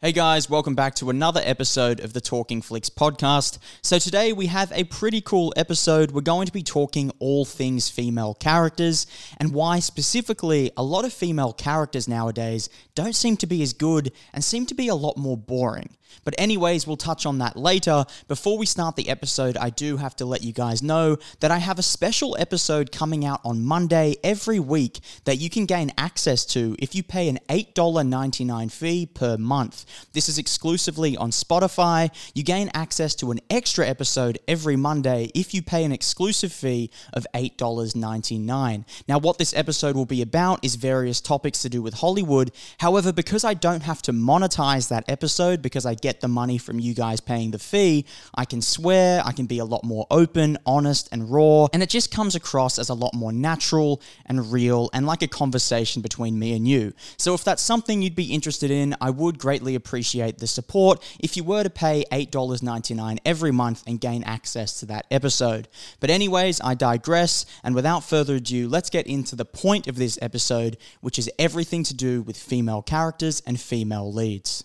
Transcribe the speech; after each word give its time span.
Hey 0.00 0.12
guys, 0.12 0.48
welcome 0.48 0.76
back 0.76 0.94
to 0.94 1.10
another 1.10 1.40
episode 1.42 1.98
of 1.98 2.12
the 2.12 2.20
Talking 2.20 2.62
Flicks 2.62 2.88
podcast. 2.88 3.58
So, 3.82 3.98
today 3.98 4.32
we 4.32 4.46
have 4.46 4.70
a 4.70 4.84
pretty 4.84 5.20
cool 5.20 5.52
episode. 5.56 6.12
We're 6.12 6.20
going 6.20 6.46
to 6.46 6.52
be 6.52 6.62
talking 6.62 7.10
all 7.18 7.44
things 7.44 7.88
female 7.90 8.34
characters 8.34 9.08
and 9.38 9.52
why, 9.52 9.80
specifically, 9.80 10.70
a 10.76 10.84
lot 10.84 11.04
of 11.04 11.12
female 11.12 11.52
characters 11.52 12.06
nowadays 12.06 12.68
don't 12.94 13.16
seem 13.16 13.36
to 13.38 13.46
be 13.48 13.60
as 13.60 13.72
good 13.72 14.12
and 14.32 14.44
seem 14.44 14.66
to 14.66 14.74
be 14.76 14.86
a 14.86 14.94
lot 14.94 15.16
more 15.16 15.36
boring. 15.36 15.96
But, 16.24 16.34
anyways, 16.38 16.86
we'll 16.86 16.96
touch 16.96 17.26
on 17.26 17.38
that 17.38 17.56
later. 17.56 18.04
Before 18.28 18.56
we 18.56 18.66
start 18.66 18.96
the 18.96 19.08
episode, 19.08 19.56
I 19.56 19.70
do 19.70 19.96
have 19.96 20.14
to 20.16 20.24
let 20.24 20.42
you 20.42 20.52
guys 20.52 20.82
know 20.82 21.16
that 21.40 21.50
I 21.50 21.58
have 21.58 21.78
a 21.78 21.82
special 21.82 22.36
episode 22.38 22.92
coming 22.92 23.24
out 23.24 23.40
on 23.44 23.64
Monday 23.64 24.16
every 24.22 24.60
week 24.60 25.00
that 25.24 25.38
you 25.38 25.50
can 25.50 25.66
gain 25.66 25.92
access 25.98 26.44
to 26.46 26.76
if 26.78 26.94
you 26.94 27.02
pay 27.02 27.28
an 27.28 27.38
$8.99 27.48 28.70
fee 28.70 29.06
per 29.06 29.36
month. 29.36 29.84
This 30.12 30.28
is 30.28 30.38
exclusively 30.38 31.16
on 31.16 31.30
Spotify. 31.30 32.10
You 32.34 32.42
gain 32.42 32.70
access 32.74 33.14
to 33.16 33.30
an 33.30 33.40
extra 33.50 33.86
episode 33.86 34.38
every 34.48 34.76
Monday 34.76 35.30
if 35.34 35.54
you 35.54 35.62
pay 35.62 35.84
an 35.84 35.92
exclusive 35.92 36.52
fee 36.52 36.90
of 37.12 37.26
$8.99. 37.34 38.84
Now, 39.06 39.18
what 39.18 39.38
this 39.38 39.54
episode 39.54 39.96
will 39.96 40.06
be 40.06 40.22
about 40.22 40.64
is 40.64 40.76
various 40.76 41.20
topics 41.20 41.62
to 41.62 41.68
do 41.68 41.82
with 41.82 41.94
Hollywood. 41.94 42.50
However, 42.78 43.12
because 43.12 43.44
I 43.44 43.54
don't 43.54 43.82
have 43.82 44.02
to 44.02 44.12
monetize 44.12 44.88
that 44.88 45.04
episode 45.08 45.62
because 45.62 45.86
I 45.86 45.94
get 45.94 46.20
the 46.20 46.28
money 46.28 46.58
from 46.58 46.78
you 46.78 46.94
guys 46.94 47.20
paying 47.20 47.50
the 47.50 47.58
fee, 47.58 48.04
I 48.34 48.44
can 48.44 48.62
swear, 48.62 49.22
I 49.24 49.32
can 49.32 49.46
be 49.46 49.58
a 49.58 49.64
lot 49.64 49.84
more 49.84 50.06
open, 50.10 50.58
honest, 50.66 51.08
and 51.12 51.30
raw, 51.30 51.66
and 51.72 51.82
it 51.82 51.88
just 51.88 52.10
comes 52.10 52.34
across 52.34 52.78
as 52.78 52.88
a 52.88 52.94
lot 52.94 53.14
more 53.14 53.32
natural 53.32 54.00
and 54.26 54.52
real 54.52 54.90
and 54.92 55.06
like 55.06 55.22
a 55.22 55.28
conversation 55.28 56.02
between 56.02 56.38
me 56.38 56.54
and 56.54 56.66
you. 56.66 56.92
So 57.16 57.34
if 57.34 57.44
that's 57.44 57.62
something 57.62 58.02
you'd 58.02 58.14
be 58.14 58.32
interested 58.32 58.70
in, 58.70 58.94
I 59.00 59.10
would 59.10 59.38
greatly 59.38 59.74
appreciate 59.78 60.38
the 60.38 60.46
support 60.46 61.02
if 61.18 61.36
you 61.36 61.44
were 61.44 61.62
to 61.62 61.70
pay 61.70 62.04
$8.99 62.12 63.18
every 63.24 63.50
month 63.50 63.82
and 63.86 63.98
gain 64.00 64.22
access 64.24 64.78
to 64.80 64.86
that 64.86 65.06
episode. 65.10 65.68
But, 66.00 66.10
anyways, 66.10 66.60
I 66.60 66.74
digress, 66.74 67.46
and 67.64 67.74
without 67.74 68.04
further 68.04 68.34
ado, 68.36 68.68
let's 68.68 68.90
get 68.90 69.06
into 69.06 69.34
the 69.34 69.46
point 69.46 69.86
of 69.86 69.96
this 69.96 70.18
episode, 70.20 70.76
which 71.00 71.18
is 71.18 71.30
everything 71.38 71.82
to 71.84 71.94
do 71.94 72.22
with 72.22 72.36
female 72.36 72.82
characters 72.82 73.42
and 73.46 73.58
female 73.58 74.12
leads. 74.12 74.62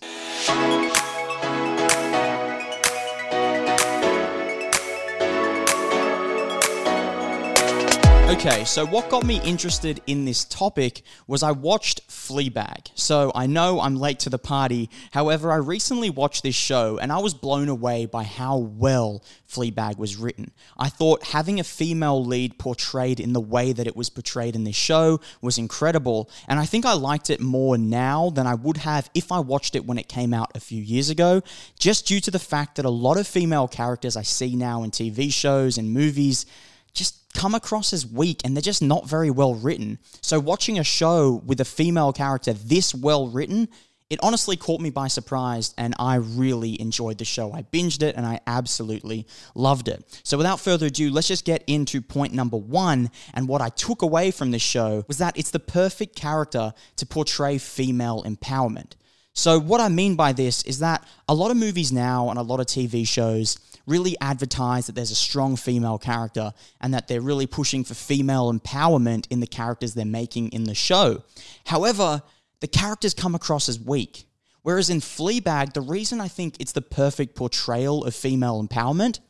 Okay, 8.26 8.64
so 8.64 8.86
what 8.86 9.10
got 9.10 9.26
me 9.26 9.38
interested 9.42 10.00
in 10.06 10.24
this 10.24 10.46
topic 10.46 11.02
was 11.26 11.42
I 11.42 11.52
watched 11.52 12.08
Fleabag. 12.08 12.88
So 12.94 13.30
I 13.34 13.46
know 13.46 13.80
I'm 13.80 13.96
late 13.96 14.18
to 14.20 14.30
the 14.30 14.38
party. 14.38 14.88
However, 15.10 15.52
I 15.52 15.56
recently 15.56 16.08
watched 16.08 16.42
this 16.42 16.54
show 16.54 16.96
and 16.96 17.12
I 17.12 17.18
was 17.18 17.34
blown 17.34 17.68
away 17.68 18.06
by 18.06 18.22
how 18.24 18.56
well 18.56 19.22
Fleabag 19.46 19.98
was 19.98 20.16
written. 20.16 20.52
I 20.78 20.88
thought 20.88 21.22
having 21.22 21.60
a 21.60 21.64
female 21.64 22.24
lead 22.24 22.58
portrayed 22.58 23.20
in 23.20 23.34
the 23.34 23.40
way 23.42 23.74
that 23.74 23.86
it 23.86 23.94
was 23.94 24.08
portrayed 24.08 24.56
in 24.56 24.64
this 24.64 24.74
show 24.74 25.20
was 25.42 25.58
incredible, 25.58 26.30
and 26.48 26.58
I 26.58 26.64
think 26.64 26.86
I 26.86 26.94
liked 26.94 27.28
it 27.28 27.40
more 27.40 27.76
now 27.76 28.30
than 28.30 28.46
I 28.46 28.54
would 28.54 28.78
have 28.78 29.10
if 29.14 29.30
I 29.30 29.40
watched 29.40 29.76
it 29.76 29.84
when 29.84 29.98
it 29.98 30.08
came 30.08 30.32
out 30.32 30.50
a 30.56 30.60
few 30.60 30.82
years 30.82 31.10
ago, 31.10 31.42
just 31.78 32.06
due 32.06 32.20
to 32.20 32.30
the 32.30 32.38
fact 32.38 32.76
that 32.76 32.86
a 32.86 32.90
lot 32.90 33.18
of 33.18 33.26
female 33.26 33.68
characters 33.68 34.16
I 34.16 34.22
see 34.22 34.56
now 34.56 34.82
in 34.82 34.90
TV 34.90 35.30
shows 35.30 35.76
and 35.76 35.92
movies 35.92 36.46
just 36.94 37.32
come 37.34 37.54
across 37.54 37.92
as 37.92 38.06
weak 38.06 38.40
and 38.44 38.56
they're 38.56 38.62
just 38.62 38.82
not 38.82 39.08
very 39.08 39.30
well 39.30 39.54
written. 39.54 39.98
So 40.22 40.40
watching 40.40 40.78
a 40.78 40.84
show 40.84 41.42
with 41.44 41.60
a 41.60 41.64
female 41.64 42.12
character 42.12 42.52
this 42.52 42.94
well 42.94 43.28
written, 43.28 43.68
it 44.10 44.20
honestly 44.22 44.56
caught 44.56 44.80
me 44.80 44.90
by 44.90 45.08
surprise 45.08 45.74
and 45.76 45.94
I 45.98 46.16
really 46.16 46.80
enjoyed 46.80 47.18
the 47.18 47.24
show. 47.24 47.52
I 47.52 47.62
binged 47.62 48.02
it 48.02 48.16
and 48.16 48.24
I 48.24 48.40
absolutely 48.46 49.26
loved 49.54 49.88
it. 49.88 50.04
So 50.22 50.36
without 50.36 50.60
further 50.60 50.86
ado, 50.86 51.10
let's 51.10 51.28
just 51.28 51.44
get 51.44 51.64
into 51.66 52.00
point 52.00 52.32
number 52.32 52.56
1 52.56 53.10
and 53.34 53.48
what 53.48 53.60
I 53.60 53.70
took 53.70 54.02
away 54.02 54.30
from 54.30 54.52
this 54.52 54.62
show 54.62 55.04
was 55.08 55.18
that 55.18 55.36
it's 55.36 55.50
the 55.50 55.58
perfect 55.58 56.14
character 56.14 56.72
to 56.96 57.06
portray 57.06 57.58
female 57.58 58.22
empowerment. 58.22 58.92
So, 59.36 59.58
what 59.58 59.80
I 59.80 59.88
mean 59.88 60.14
by 60.14 60.32
this 60.32 60.62
is 60.62 60.78
that 60.78 61.04
a 61.28 61.34
lot 61.34 61.50
of 61.50 61.56
movies 61.56 61.90
now 61.90 62.30
and 62.30 62.38
a 62.38 62.42
lot 62.42 62.60
of 62.60 62.66
TV 62.66 63.06
shows 63.06 63.58
really 63.86 64.16
advertise 64.20 64.86
that 64.86 64.94
there's 64.94 65.10
a 65.10 65.16
strong 65.16 65.56
female 65.56 65.98
character 65.98 66.52
and 66.80 66.94
that 66.94 67.08
they're 67.08 67.20
really 67.20 67.46
pushing 67.46 67.84
for 67.84 67.94
female 67.94 68.52
empowerment 68.52 69.26
in 69.30 69.40
the 69.40 69.46
characters 69.46 69.94
they're 69.94 70.04
making 70.04 70.50
in 70.50 70.64
the 70.64 70.74
show. 70.74 71.22
However, 71.66 72.22
the 72.60 72.68
characters 72.68 73.14
come 73.14 73.34
across 73.34 73.68
as 73.68 73.78
weak. 73.78 74.26
Whereas 74.62 74.88
in 74.88 75.00
Fleabag, 75.00 75.74
the 75.74 75.82
reason 75.82 76.20
I 76.20 76.28
think 76.28 76.56
it's 76.58 76.72
the 76.72 76.80
perfect 76.80 77.34
portrayal 77.34 78.04
of 78.04 78.14
female 78.14 78.66
empowerment 78.66 79.20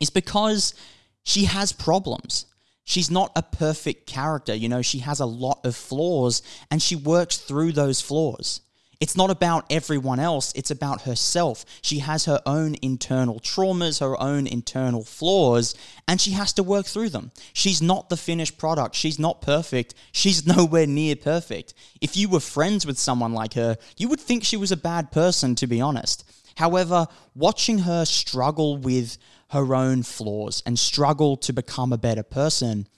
is 0.00 0.10
because 0.10 0.74
she 1.22 1.46
has 1.46 1.72
problems. 1.72 2.44
She's 2.84 3.10
not 3.10 3.32
a 3.36 3.42
perfect 3.42 4.06
character, 4.06 4.54
you 4.54 4.68
know, 4.68 4.82
she 4.82 5.00
has 5.00 5.20
a 5.20 5.26
lot 5.26 5.60
of 5.64 5.76
flaws 5.76 6.42
and 6.70 6.82
she 6.82 6.96
works 6.96 7.36
through 7.36 7.72
those 7.72 8.00
flaws. 8.00 8.60
It's 9.00 9.16
not 9.16 9.30
about 9.30 9.64
everyone 9.70 10.18
else, 10.18 10.52
it's 10.56 10.72
about 10.72 11.02
herself. 11.02 11.64
She 11.82 12.00
has 12.00 12.24
her 12.24 12.40
own 12.44 12.74
internal 12.82 13.38
traumas, 13.38 14.00
her 14.00 14.20
own 14.20 14.48
internal 14.48 15.04
flaws, 15.04 15.76
and 16.08 16.20
she 16.20 16.32
has 16.32 16.52
to 16.54 16.64
work 16.64 16.86
through 16.86 17.10
them. 17.10 17.30
She's 17.52 17.80
not 17.80 18.08
the 18.08 18.16
finished 18.16 18.58
product. 18.58 18.96
She's 18.96 19.18
not 19.18 19.40
perfect. 19.40 19.94
She's 20.10 20.46
nowhere 20.56 20.86
near 20.86 21.14
perfect. 21.14 21.74
If 22.00 22.16
you 22.16 22.28
were 22.28 22.40
friends 22.40 22.84
with 22.84 22.98
someone 22.98 23.32
like 23.32 23.54
her, 23.54 23.76
you 23.96 24.08
would 24.08 24.20
think 24.20 24.42
she 24.42 24.56
was 24.56 24.72
a 24.72 24.76
bad 24.76 25.12
person, 25.12 25.54
to 25.56 25.68
be 25.68 25.80
honest. 25.80 26.24
However, 26.56 27.06
watching 27.36 27.78
her 27.80 28.04
struggle 28.04 28.78
with 28.78 29.16
her 29.50 29.76
own 29.76 30.02
flaws 30.02 30.60
and 30.66 30.76
struggle 30.76 31.36
to 31.36 31.52
become 31.52 31.92
a 31.92 31.98
better 31.98 32.24
person, 32.24 32.88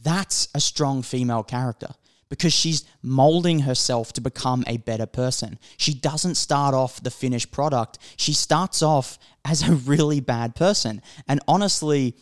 that's 0.00 0.46
a 0.54 0.60
strong 0.60 1.02
female 1.02 1.42
character 1.42 1.88
because 2.28 2.52
she's 2.52 2.84
molding 3.02 3.60
herself 3.60 4.12
to 4.14 4.20
become 4.20 4.64
a 4.66 4.76
better 4.78 5.06
person. 5.06 5.58
She 5.76 5.94
doesn't 5.94 6.36
start 6.36 6.74
off 6.74 7.02
the 7.02 7.10
finished 7.10 7.50
product, 7.50 7.98
she 8.16 8.32
starts 8.32 8.82
off 8.82 9.18
as 9.44 9.66
a 9.66 9.74
really 9.74 10.20
bad 10.20 10.54
person. 10.54 11.02
And 11.26 11.40
honestly, 11.48 12.16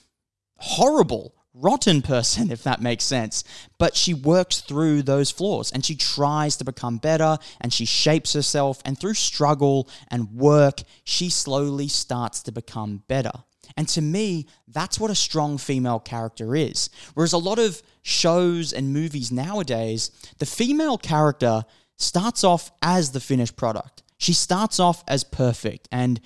horrible, 0.56 1.34
rotten 1.54 2.02
person, 2.02 2.50
if 2.52 2.62
that 2.62 2.80
makes 2.80 3.04
sense. 3.04 3.44
But 3.78 3.96
she 3.96 4.14
works 4.14 4.60
through 4.60 5.02
those 5.02 5.30
flaws 5.30 5.72
and 5.72 5.84
she 5.84 5.96
tries 5.96 6.56
to 6.58 6.64
become 6.64 6.98
better 6.98 7.38
and 7.60 7.72
she 7.72 7.84
shapes 7.84 8.32
herself. 8.32 8.80
And 8.84 8.98
through 8.98 9.14
struggle 9.14 9.88
and 10.10 10.32
work, 10.32 10.82
she 11.04 11.30
slowly 11.30 11.88
starts 11.88 12.42
to 12.44 12.52
become 12.52 13.02
better. 13.08 13.32
And 13.76 13.88
to 13.88 14.02
me, 14.02 14.46
that's 14.68 14.98
what 14.98 15.10
a 15.10 15.14
strong 15.14 15.58
female 15.58 16.00
character 16.00 16.54
is. 16.54 16.90
Whereas 17.14 17.32
a 17.32 17.38
lot 17.38 17.58
of 17.58 17.82
shows 18.02 18.72
and 18.72 18.92
movies 18.92 19.32
nowadays, 19.32 20.10
the 20.38 20.46
female 20.46 20.98
character 20.98 21.64
starts 21.96 22.44
off 22.44 22.70
as 22.82 23.12
the 23.12 23.20
finished 23.20 23.56
product. 23.56 24.02
She 24.18 24.32
starts 24.32 24.80
off 24.80 25.04
as 25.08 25.24
perfect, 25.24 25.88
and 25.92 26.20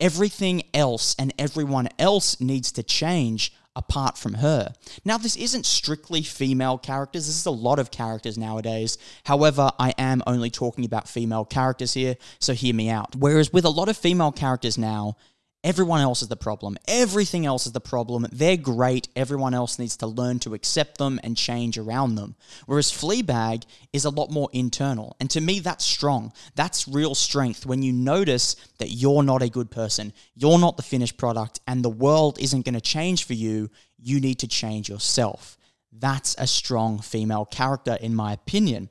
everything 0.00 0.62
else 0.74 1.14
and 1.18 1.32
everyone 1.38 1.88
else 1.98 2.40
needs 2.40 2.72
to 2.72 2.82
change 2.82 3.52
apart 3.74 4.16
from 4.16 4.34
her. 4.34 4.72
Now, 5.04 5.18
this 5.18 5.36
isn't 5.36 5.66
strictly 5.66 6.22
female 6.22 6.78
characters, 6.78 7.26
this 7.26 7.38
is 7.38 7.46
a 7.46 7.50
lot 7.50 7.78
of 7.78 7.90
characters 7.90 8.38
nowadays. 8.38 8.96
However, 9.24 9.70
I 9.78 9.92
am 9.98 10.22
only 10.26 10.50
talking 10.50 10.84
about 10.84 11.08
female 11.08 11.44
characters 11.44 11.92
here, 11.92 12.16
so 12.40 12.54
hear 12.54 12.74
me 12.74 12.88
out. 12.88 13.14
Whereas 13.14 13.52
with 13.52 13.66
a 13.66 13.70
lot 13.70 13.88
of 13.88 13.96
female 13.96 14.32
characters 14.32 14.78
now, 14.78 15.16
Everyone 15.66 16.00
else 16.00 16.22
is 16.22 16.28
the 16.28 16.36
problem. 16.36 16.78
Everything 16.86 17.44
else 17.44 17.66
is 17.66 17.72
the 17.72 17.80
problem. 17.80 18.24
They're 18.30 18.56
great. 18.56 19.08
Everyone 19.16 19.52
else 19.52 19.80
needs 19.80 19.96
to 19.96 20.06
learn 20.06 20.38
to 20.38 20.54
accept 20.54 20.98
them 20.98 21.18
and 21.24 21.36
change 21.36 21.76
around 21.76 22.14
them. 22.14 22.36
Whereas 22.66 22.92
Fleabag 22.92 23.64
is 23.92 24.04
a 24.04 24.10
lot 24.10 24.30
more 24.30 24.48
internal. 24.52 25.16
And 25.18 25.28
to 25.30 25.40
me, 25.40 25.58
that's 25.58 25.84
strong. 25.84 26.32
That's 26.54 26.86
real 26.86 27.16
strength 27.16 27.66
when 27.66 27.82
you 27.82 27.92
notice 27.92 28.54
that 28.78 28.90
you're 28.90 29.24
not 29.24 29.42
a 29.42 29.48
good 29.48 29.72
person, 29.72 30.12
you're 30.36 30.60
not 30.60 30.76
the 30.76 30.84
finished 30.84 31.16
product, 31.16 31.58
and 31.66 31.84
the 31.84 31.90
world 31.90 32.38
isn't 32.40 32.64
going 32.64 32.74
to 32.74 32.80
change 32.80 33.24
for 33.24 33.34
you. 33.34 33.68
You 33.98 34.20
need 34.20 34.38
to 34.38 34.46
change 34.46 34.88
yourself. 34.88 35.58
That's 35.90 36.36
a 36.38 36.46
strong 36.46 37.00
female 37.00 37.44
character, 37.44 37.98
in 38.00 38.14
my 38.14 38.32
opinion. 38.32 38.88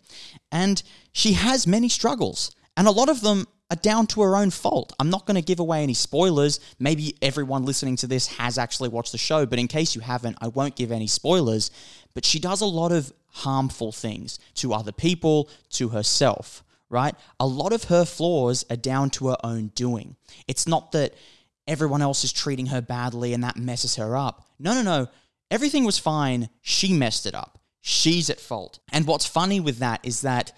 And 0.52 0.84
she 1.14 1.34
has 1.34 1.66
many 1.66 1.88
struggles. 1.88 2.54
And 2.76 2.86
a 2.86 2.92
lot 2.92 3.08
of 3.08 3.22
them 3.22 3.48
are 3.72 3.78
down 3.78 4.06
to 4.08 4.22
her 4.22 4.36
own 4.36 4.52
fault. 4.52 4.94
I'm 5.00 5.10
not 5.10 5.26
going 5.26 5.36
to 5.36 5.42
give 5.42 5.60
away 5.60 5.82
any 5.82 5.94
spoilers. 5.94 6.60
Maybe 6.80 7.16
everyone 7.22 7.66
listening 7.66 7.96
to 7.98 8.08
this 8.08 8.28
has 8.28 8.58
actually 8.58 8.90
watched 8.90 9.12
the 9.12 9.18
show, 9.18 9.46
but 9.46 9.60
in 9.60 9.68
case 9.68 9.96
you 9.96 10.02
haven't, 10.02 10.38
I 10.40 10.50
won't 10.50 10.76
give 10.76 10.92
any 10.92 11.08
spoilers. 11.08 11.72
But 12.14 12.26
she 12.26 12.40
does 12.40 12.62
a 12.62 12.66
lot 12.66 12.92
of 12.92 13.12
harmful 13.28 13.92
things 13.92 14.40
to 14.56 14.74
other 14.74 14.92
people, 14.92 15.50
to 15.72 15.90
herself, 15.90 16.64
right? 16.90 17.16
A 17.40 17.48
lot 17.48 17.74
of 17.74 17.86
her 17.86 18.06
flaws 18.06 18.64
are 18.70 18.76
down 18.76 19.10
to 19.12 19.30
her 19.30 19.38
own 19.44 19.68
doing. 19.76 20.16
It's 20.48 20.68
not 20.68 20.92
that 20.92 21.16
everyone 21.68 22.02
else 22.02 22.24
is 22.24 22.32
treating 22.32 22.68
her 22.68 22.82
badly 22.82 23.34
and 23.34 23.44
that 23.44 23.58
messes 23.58 23.96
her 23.96 24.16
up. 24.16 24.48
No, 24.60 24.74
no, 24.74 24.84
no. 24.84 25.08
Everything 25.50 25.86
was 25.86 25.98
fine. 25.98 26.50
She 26.62 26.94
messed 26.94 27.26
it 27.26 27.34
up. 27.34 27.60
She's 27.82 28.30
at 28.30 28.40
fault. 28.40 28.80
And 28.92 29.06
what's 29.06 29.26
funny 29.26 29.60
with 29.60 29.80
that 29.80 30.00
is 30.04 30.22
that 30.22 30.54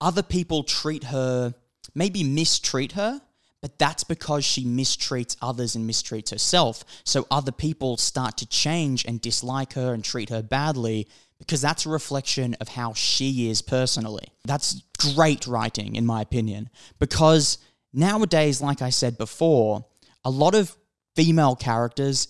other 0.00 0.22
people 0.22 0.64
treat 0.64 1.04
her 1.04 1.54
maybe 1.94 2.24
mistreat 2.24 2.92
her, 2.92 3.20
but 3.60 3.78
that's 3.78 4.04
because 4.04 4.44
she 4.44 4.64
mistreats 4.64 5.36
others 5.40 5.76
and 5.76 5.88
mistreats 5.88 6.30
herself. 6.30 6.84
So 7.04 7.26
other 7.30 7.52
people 7.52 7.96
start 7.96 8.36
to 8.38 8.46
change 8.46 9.04
and 9.04 9.20
dislike 9.20 9.74
her 9.74 9.94
and 9.94 10.04
treat 10.04 10.30
her 10.30 10.42
badly 10.42 11.08
because 11.38 11.60
that's 11.60 11.86
a 11.86 11.90
reflection 11.90 12.54
of 12.60 12.68
how 12.68 12.92
she 12.92 13.50
is 13.50 13.62
personally. 13.62 14.28
That's 14.44 14.82
great 14.98 15.46
writing, 15.46 15.96
in 15.96 16.06
my 16.06 16.22
opinion, 16.22 16.70
because 16.98 17.58
nowadays, 17.92 18.60
like 18.60 18.82
I 18.82 18.90
said 18.90 19.18
before, 19.18 19.84
a 20.24 20.30
lot 20.30 20.54
of 20.54 20.76
female 21.16 21.56
characters, 21.56 22.28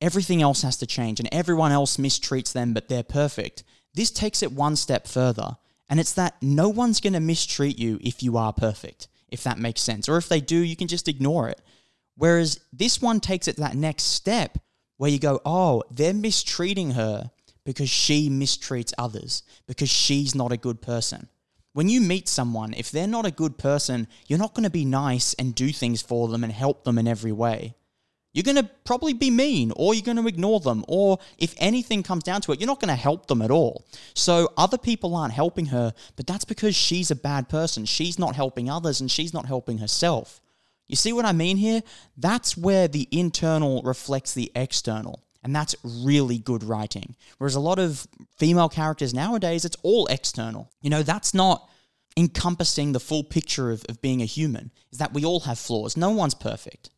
everything 0.00 0.42
else 0.42 0.62
has 0.62 0.76
to 0.78 0.86
change 0.86 1.18
and 1.20 1.28
everyone 1.32 1.72
else 1.72 1.96
mistreats 1.96 2.52
them, 2.52 2.74
but 2.74 2.88
they're 2.88 3.02
perfect. 3.02 3.64
This 3.94 4.10
takes 4.10 4.42
it 4.42 4.52
one 4.52 4.76
step 4.76 5.06
further, 5.06 5.56
and 5.92 6.00
it's 6.00 6.14
that 6.14 6.36
no 6.40 6.70
one's 6.70 7.02
going 7.02 7.12
to 7.12 7.20
mistreat 7.20 7.78
you 7.78 7.98
if 8.00 8.22
you 8.22 8.38
are 8.38 8.54
perfect, 8.54 9.08
if 9.28 9.42
that 9.42 9.58
makes 9.58 9.82
sense. 9.82 10.08
Or 10.08 10.16
if 10.16 10.26
they 10.26 10.40
do, 10.40 10.56
you 10.56 10.74
can 10.74 10.88
just 10.88 11.06
ignore 11.06 11.50
it. 11.50 11.60
Whereas 12.16 12.60
this 12.72 13.02
one 13.02 13.20
takes 13.20 13.46
it 13.46 13.56
to 13.56 13.60
that 13.60 13.76
next 13.76 14.04
step 14.04 14.56
where 14.96 15.10
you 15.10 15.18
go, 15.18 15.42
oh, 15.44 15.82
they're 15.90 16.14
mistreating 16.14 16.92
her 16.92 17.30
because 17.66 17.90
she 17.90 18.30
mistreats 18.30 18.94
others, 18.96 19.42
because 19.66 19.90
she's 19.90 20.34
not 20.34 20.50
a 20.50 20.56
good 20.56 20.80
person. 20.80 21.28
When 21.74 21.90
you 21.90 22.00
meet 22.00 22.26
someone, 22.26 22.72
if 22.72 22.90
they're 22.90 23.06
not 23.06 23.26
a 23.26 23.30
good 23.30 23.58
person, 23.58 24.08
you're 24.26 24.38
not 24.38 24.54
going 24.54 24.64
to 24.64 24.70
be 24.70 24.86
nice 24.86 25.34
and 25.34 25.54
do 25.54 25.72
things 25.72 26.00
for 26.00 26.26
them 26.26 26.42
and 26.42 26.54
help 26.54 26.84
them 26.84 26.96
in 26.96 27.06
every 27.06 27.32
way. 27.32 27.74
You're 28.32 28.44
going 28.44 28.56
to 28.56 28.70
probably 28.84 29.12
be 29.12 29.30
mean 29.30 29.72
or 29.76 29.94
you're 29.94 30.04
going 30.04 30.16
to 30.16 30.26
ignore 30.26 30.60
them. 30.60 30.84
Or 30.88 31.18
if 31.38 31.54
anything 31.58 32.02
comes 32.02 32.24
down 32.24 32.40
to 32.42 32.52
it, 32.52 32.60
you're 32.60 32.66
not 32.66 32.80
going 32.80 32.88
to 32.88 32.94
help 32.94 33.26
them 33.26 33.42
at 33.42 33.50
all. 33.50 33.84
So 34.14 34.52
other 34.56 34.78
people 34.78 35.14
aren't 35.14 35.34
helping 35.34 35.66
her, 35.66 35.92
but 36.16 36.26
that's 36.26 36.44
because 36.44 36.74
she's 36.74 37.10
a 37.10 37.16
bad 37.16 37.48
person. 37.48 37.84
She's 37.84 38.18
not 38.18 38.34
helping 38.34 38.70
others 38.70 39.00
and 39.00 39.10
she's 39.10 39.34
not 39.34 39.46
helping 39.46 39.78
herself. 39.78 40.40
You 40.88 40.96
see 40.96 41.12
what 41.12 41.24
I 41.24 41.32
mean 41.32 41.58
here? 41.58 41.82
That's 42.16 42.56
where 42.56 42.88
the 42.88 43.08
internal 43.10 43.82
reflects 43.82 44.34
the 44.34 44.50
external. 44.54 45.22
And 45.44 45.54
that's 45.54 45.74
really 45.82 46.38
good 46.38 46.62
writing. 46.62 47.16
Whereas 47.38 47.56
a 47.56 47.60
lot 47.60 47.78
of 47.78 48.06
female 48.38 48.68
characters 48.68 49.12
nowadays, 49.12 49.64
it's 49.64 49.76
all 49.82 50.06
external. 50.06 50.70
You 50.80 50.90
know, 50.90 51.02
that's 51.02 51.34
not 51.34 51.68
encompassing 52.16 52.92
the 52.92 53.00
full 53.00 53.24
picture 53.24 53.70
of, 53.70 53.84
of 53.88 54.00
being 54.00 54.22
a 54.22 54.26
human, 54.26 54.70
is 54.92 54.98
that 54.98 55.12
we 55.12 55.24
all 55.24 55.40
have 55.40 55.58
flaws. 55.58 55.96
No 55.96 56.10
one's 56.10 56.34
perfect. 56.34 56.90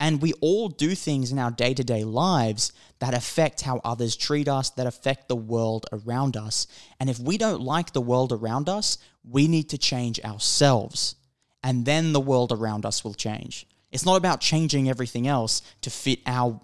And 0.00 0.22
we 0.22 0.32
all 0.40 0.70
do 0.70 0.94
things 0.94 1.30
in 1.30 1.38
our 1.38 1.50
day 1.50 1.74
to 1.74 1.84
day 1.84 2.04
lives 2.04 2.72
that 2.98 3.14
affect 3.14 3.60
how 3.60 3.80
others 3.84 4.16
treat 4.16 4.48
us, 4.48 4.70
that 4.70 4.86
affect 4.86 5.28
the 5.28 5.36
world 5.36 5.86
around 5.92 6.38
us. 6.38 6.66
And 6.98 7.10
if 7.10 7.18
we 7.18 7.36
don't 7.36 7.60
like 7.60 7.92
the 7.92 8.00
world 8.00 8.32
around 8.32 8.68
us, 8.68 8.96
we 9.22 9.46
need 9.46 9.68
to 9.68 9.78
change 9.78 10.18
ourselves. 10.20 11.16
And 11.62 11.84
then 11.84 12.14
the 12.14 12.20
world 12.20 12.50
around 12.50 12.86
us 12.86 13.04
will 13.04 13.12
change. 13.12 13.66
It's 13.92 14.06
not 14.06 14.16
about 14.16 14.40
changing 14.40 14.88
everything 14.88 15.28
else 15.28 15.60
to 15.82 15.90
fit 15.90 16.20
our 16.26 16.58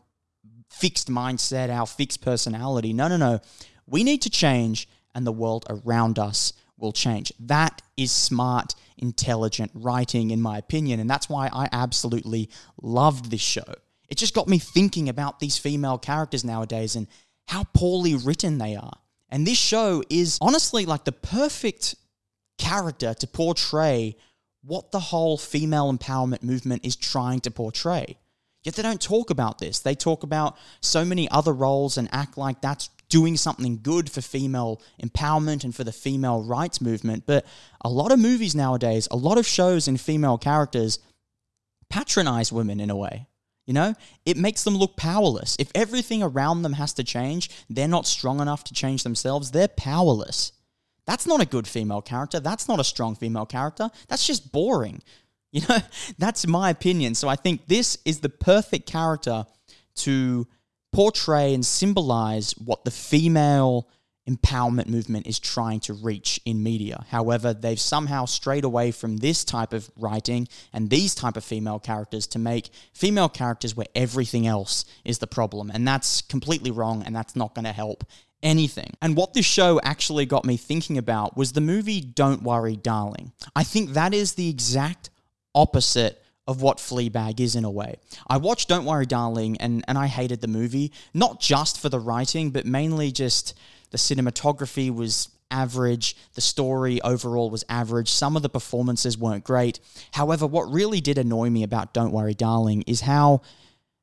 fixed 0.70 1.08
mindset, 1.08 1.68
our 1.68 1.86
fixed 1.86 2.22
personality. 2.22 2.94
No, 2.94 3.08
no, 3.08 3.18
no. 3.18 3.40
We 3.86 4.02
need 4.02 4.22
to 4.22 4.30
change, 4.30 4.88
and 5.14 5.26
the 5.26 5.32
world 5.32 5.64
around 5.68 6.18
us 6.18 6.52
will 6.78 6.92
change. 6.92 7.32
That 7.40 7.82
is 7.96 8.12
smart, 8.12 8.74
intelligent 8.96 9.70
writing, 9.74 10.30
in 10.30 10.40
my 10.40 10.58
opinion. 10.58 11.00
And 11.00 11.08
that's 11.08 11.28
why 11.28 11.48
I 11.52 11.68
absolutely 11.72 12.50
loved 12.80 13.30
this 13.30 13.40
show. 13.40 13.74
It 14.08 14.18
just 14.18 14.34
got 14.34 14.48
me 14.48 14.58
thinking 14.58 15.08
about 15.08 15.40
these 15.40 15.58
female 15.58 15.98
characters 15.98 16.44
nowadays 16.44 16.96
and 16.96 17.08
how 17.48 17.64
poorly 17.74 18.14
written 18.14 18.58
they 18.58 18.76
are. 18.76 18.98
And 19.28 19.46
this 19.46 19.58
show 19.58 20.02
is 20.08 20.38
honestly 20.40 20.86
like 20.86 21.04
the 21.04 21.12
perfect 21.12 21.96
character 22.58 23.14
to 23.14 23.26
portray 23.26 24.16
what 24.62 24.90
the 24.92 25.00
whole 25.00 25.36
female 25.36 25.92
empowerment 25.92 26.42
movement 26.42 26.84
is 26.84 26.96
trying 26.96 27.40
to 27.40 27.50
portray. 27.50 28.18
Yet 28.64 28.74
they 28.74 28.82
don't 28.82 29.00
talk 29.00 29.30
about 29.30 29.58
this. 29.58 29.78
They 29.78 29.94
talk 29.94 30.24
about 30.24 30.56
so 30.80 31.04
many 31.04 31.28
other 31.30 31.52
roles 31.52 31.98
and 31.98 32.08
act 32.10 32.36
like 32.36 32.60
that's 32.60 32.90
doing 33.08 33.36
something 33.36 33.80
good 33.82 34.10
for 34.10 34.20
female 34.20 34.80
empowerment 35.02 35.64
and 35.64 35.74
for 35.74 35.84
the 35.84 35.92
female 35.92 36.42
rights 36.42 36.80
movement. 36.80 37.24
But 37.26 37.46
a 37.82 37.88
lot 37.88 38.12
of 38.12 38.18
movies 38.18 38.54
nowadays, 38.54 39.06
a 39.10 39.16
lot 39.16 39.38
of 39.38 39.46
shows 39.46 39.86
and 39.88 40.00
female 40.00 40.38
characters 40.38 40.98
patronize 41.88 42.52
women 42.52 42.80
in 42.80 42.90
a 42.90 42.96
way. 42.96 43.26
You 43.66 43.74
know, 43.74 43.94
it 44.24 44.36
makes 44.36 44.62
them 44.62 44.76
look 44.76 44.96
powerless. 44.96 45.56
If 45.58 45.72
everything 45.74 46.22
around 46.22 46.62
them 46.62 46.74
has 46.74 46.92
to 46.94 47.04
change, 47.04 47.50
they're 47.68 47.88
not 47.88 48.06
strong 48.06 48.40
enough 48.40 48.62
to 48.64 48.74
change 48.74 49.02
themselves, 49.02 49.50
they're 49.50 49.68
powerless. 49.68 50.52
That's 51.04 51.26
not 51.26 51.40
a 51.40 51.46
good 51.46 51.66
female 51.66 52.02
character. 52.02 52.40
That's 52.40 52.68
not 52.68 52.80
a 52.80 52.84
strong 52.84 53.14
female 53.14 53.46
character. 53.46 53.90
That's 54.08 54.26
just 54.26 54.52
boring. 54.52 55.02
You 55.52 55.62
know, 55.70 55.78
that's 56.18 56.46
my 56.46 56.68
opinion. 56.68 57.14
So 57.14 57.28
I 57.28 57.36
think 57.36 57.66
this 57.66 57.96
is 58.04 58.20
the 58.20 58.28
perfect 58.28 58.86
character 58.86 59.46
to 59.94 60.46
portray 60.96 61.52
and 61.52 61.66
symbolize 61.66 62.52
what 62.52 62.86
the 62.86 62.90
female 62.90 63.86
empowerment 64.26 64.86
movement 64.86 65.26
is 65.26 65.38
trying 65.38 65.78
to 65.78 65.92
reach 65.92 66.40
in 66.46 66.62
media. 66.62 67.04
However, 67.10 67.52
they've 67.52 67.78
somehow 67.78 68.24
strayed 68.24 68.64
away 68.64 68.92
from 68.92 69.18
this 69.18 69.44
type 69.44 69.74
of 69.74 69.90
writing 69.98 70.48
and 70.72 70.88
these 70.88 71.14
type 71.14 71.36
of 71.36 71.44
female 71.44 71.78
characters 71.78 72.26
to 72.28 72.38
make 72.38 72.70
female 72.94 73.28
characters 73.28 73.76
where 73.76 73.86
everything 73.94 74.46
else 74.46 74.86
is 75.04 75.18
the 75.18 75.26
problem. 75.26 75.70
And 75.70 75.86
that's 75.86 76.22
completely 76.22 76.70
wrong 76.70 77.02
and 77.02 77.14
that's 77.14 77.36
not 77.36 77.54
going 77.54 77.66
to 77.66 77.72
help 77.72 78.02
anything. 78.42 78.94
And 79.02 79.18
what 79.18 79.34
this 79.34 79.44
show 79.44 79.78
actually 79.82 80.24
got 80.24 80.46
me 80.46 80.56
thinking 80.56 80.96
about 80.96 81.36
was 81.36 81.52
the 81.52 81.60
movie 81.60 82.00
Don't 82.00 82.42
Worry 82.42 82.74
Darling. 82.74 83.32
I 83.54 83.64
think 83.64 83.90
that 83.90 84.14
is 84.14 84.32
the 84.32 84.48
exact 84.48 85.10
opposite 85.54 86.22
of 86.46 86.62
what 86.62 86.78
Fleabag 86.78 87.40
is 87.40 87.56
in 87.56 87.64
a 87.64 87.70
way. 87.70 87.96
I 88.26 88.36
watched 88.36 88.68
Don't 88.68 88.84
Worry 88.84 89.06
Darling 89.06 89.56
and, 89.58 89.84
and 89.88 89.98
I 89.98 90.06
hated 90.06 90.40
the 90.40 90.48
movie, 90.48 90.92
not 91.12 91.40
just 91.40 91.80
for 91.80 91.88
the 91.88 91.98
writing, 91.98 92.50
but 92.50 92.66
mainly 92.66 93.10
just 93.10 93.54
the 93.90 93.98
cinematography 93.98 94.94
was 94.94 95.28
average, 95.50 96.16
the 96.34 96.40
story 96.40 97.00
overall 97.02 97.50
was 97.50 97.64
average, 97.68 98.10
some 98.10 98.36
of 98.36 98.42
the 98.42 98.48
performances 98.48 99.18
weren't 99.18 99.44
great. 99.44 99.80
However, 100.12 100.46
what 100.46 100.70
really 100.70 101.00
did 101.00 101.18
annoy 101.18 101.50
me 101.50 101.62
about 101.62 101.94
Don't 101.94 102.12
Worry 102.12 102.34
Darling 102.34 102.82
is 102.86 103.02
how 103.02 103.42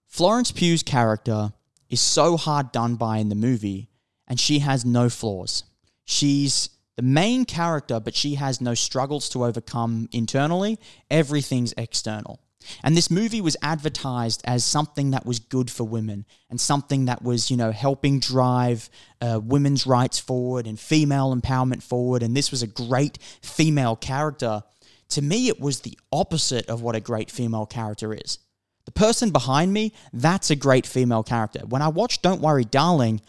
Florence 0.08 0.52
Pugh's 0.52 0.84
character 0.84 1.54
is 1.90 2.02
so 2.02 2.38
hard 2.38 2.72
done 2.72 2.96
by 2.96 3.18
in 3.18 3.30
the 3.30 3.36
movie 3.36 3.90
and 4.28 4.40
she 4.40 4.60
has 4.60 4.86
no 4.86 5.10
flaws. 5.10 5.64
She's 6.06 6.70
the 6.96 7.04
main 7.04 7.46
character, 7.46 8.00
but 8.00 8.16
she 8.16 8.36
has 8.36 8.62
no 8.62 8.74
struggles 8.74 9.30
to 9.30 9.46
overcome 9.46 10.10
internally. 10.12 10.80
Everything's 11.10 11.74
external. 11.78 12.40
And 12.84 12.96
this 12.96 13.12
movie 13.12 13.42
was 13.42 13.58
advertised 13.62 14.42
as 14.46 14.64
something 14.64 15.12
that 15.12 15.26
was 15.26 15.40
good 15.40 15.70
for 15.70 15.84
women 15.84 16.26
and 16.50 16.60
something 16.60 17.06
that 17.06 17.22
was, 17.22 17.52
you 17.52 17.58
know, 17.58 17.72
helping 17.72 18.20
drive 18.20 18.90
uh, 19.22 19.40
women's 19.44 19.86
rights 19.86 20.20
forward 20.20 20.68
and 20.68 20.80
female 20.80 21.36
empowerment 21.36 21.84
forward. 21.84 22.24
And 22.24 22.36
this 22.36 22.52
was 22.52 22.64
a 22.64 22.68
great 22.68 23.18
female 23.42 23.96
character. 23.96 24.64
To 25.10 25.22
me, 25.22 25.48
it 25.48 25.60
was 25.60 25.82
the 25.82 25.98
opposite 26.12 26.70
of 26.70 26.82
what 26.82 26.96
a 26.96 27.00
great 27.00 27.30
female 27.30 27.66
character 27.66 28.14
is. 28.14 28.40
The 28.86 28.92
person 28.92 29.32
behind 29.32 29.72
me, 29.72 29.94
that's 30.12 30.50
a 30.50 30.56
great 30.56 30.86
female 30.86 31.24
character. 31.24 31.62
When 31.66 31.82
I 31.82 31.88
watched 31.88 32.22
Don't 32.22 32.42
Worry, 32.42 32.66
Darling, 32.66 33.22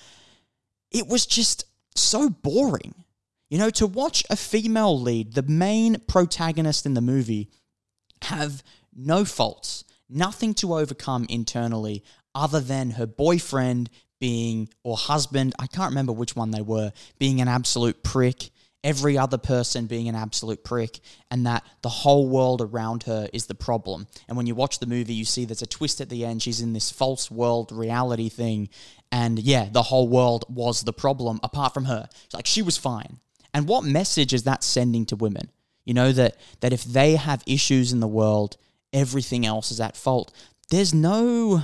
it 0.91 1.07
was 1.07 1.27
just 1.27 1.65
so 1.95 2.29
boring. 2.29 2.95
You 3.51 3.59
know, 3.59 3.71
to 3.71 3.87
watch 3.87 4.25
a 4.31 4.37
female 4.37 4.99
lead, 5.01 5.35
the 5.35 5.43
main 5.43 6.01
protagonist 6.09 6.87
in 6.87 6.95
the 6.95 7.01
movie, 7.01 7.51
have 8.23 8.63
no 8.95 9.25
faults, 9.25 9.85
nothing 10.09 10.55
to 10.55 10.75
overcome 10.75 11.27
internally 11.29 12.03
other 12.35 12.61
than 12.61 12.93
her 12.93 13.07
boyfriend 13.07 13.91
being, 14.19 14.69
or 14.83 14.97
husband, 14.97 15.55
I 15.59 15.67
can't 15.67 15.91
remember 15.91 16.13
which 16.13 16.35
one 16.35 16.51
they 16.51 16.63
were, 16.63 16.93
being 17.19 17.41
an 17.41 17.49
absolute 17.49 18.03
prick, 18.03 18.51
every 18.83 19.19
other 19.19 19.39
person 19.39 19.87
being 19.87 20.09
an 20.09 20.15
absolute 20.15 20.65
prick, 20.65 21.01
and 21.31 21.47
that 21.47 21.65
the 21.83 21.89
whole 21.89 22.29
world 22.29 22.61
around 22.61 23.05
her 23.05 23.29
is 23.33 23.47
the 23.47 23.55
problem. 23.55 24.07
And 24.29 24.37
when 24.37 24.47
you 24.47 24.55
watch 24.55 24.79
the 24.79 24.87
movie, 24.87 25.15
you 25.15 25.25
see 25.25 25.45
there's 25.45 25.63
a 25.63 25.67
twist 25.67 26.01
at 26.01 26.09
the 26.09 26.25
end. 26.25 26.43
She's 26.43 26.61
in 26.61 26.73
this 26.73 26.91
false 26.91 27.31
world 27.31 27.73
reality 27.73 28.29
thing. 28.29 28.69
And 29.11 29.39
yeah, 29.39 29.69
the 29.71 29.83
whole 29.83 30.09
world 30.09 30.45
was 30.49 30.83
the 30.83 30.93
problem 30.93 31.41
apart 31.43 31.75
from 31.75 31.87
her. 31.87 32.09
Like 32.33 32.47
she 32.47 32.63
was 32.63 32.77
fine. 32.77 33.21
And 33.55 33.69
what 33.69 33.85
message 33.85 34.35
is 34.35 34.43
that 34.43 34.63
sending 34.63 35.07
to 35.07 35.17
women? 35.17 35.51
You 35.85 35.95
know, 35.95 36.13
that, 36.13 36.37
that 36.61 36.73
if 36.73 36.85
they 36.85 37.17
have 37.17 37.43
issues 37.47 37.93
in 37.93 38.01
the 38.01 38.09
world, 38.09 38.57
everything 38.93 39.47
else 39.47 39.71
is 39.71 39.81
at 39.81 39.97
fault. 39.97 40.33
There's 40.71 40.93
no 40.93 41.63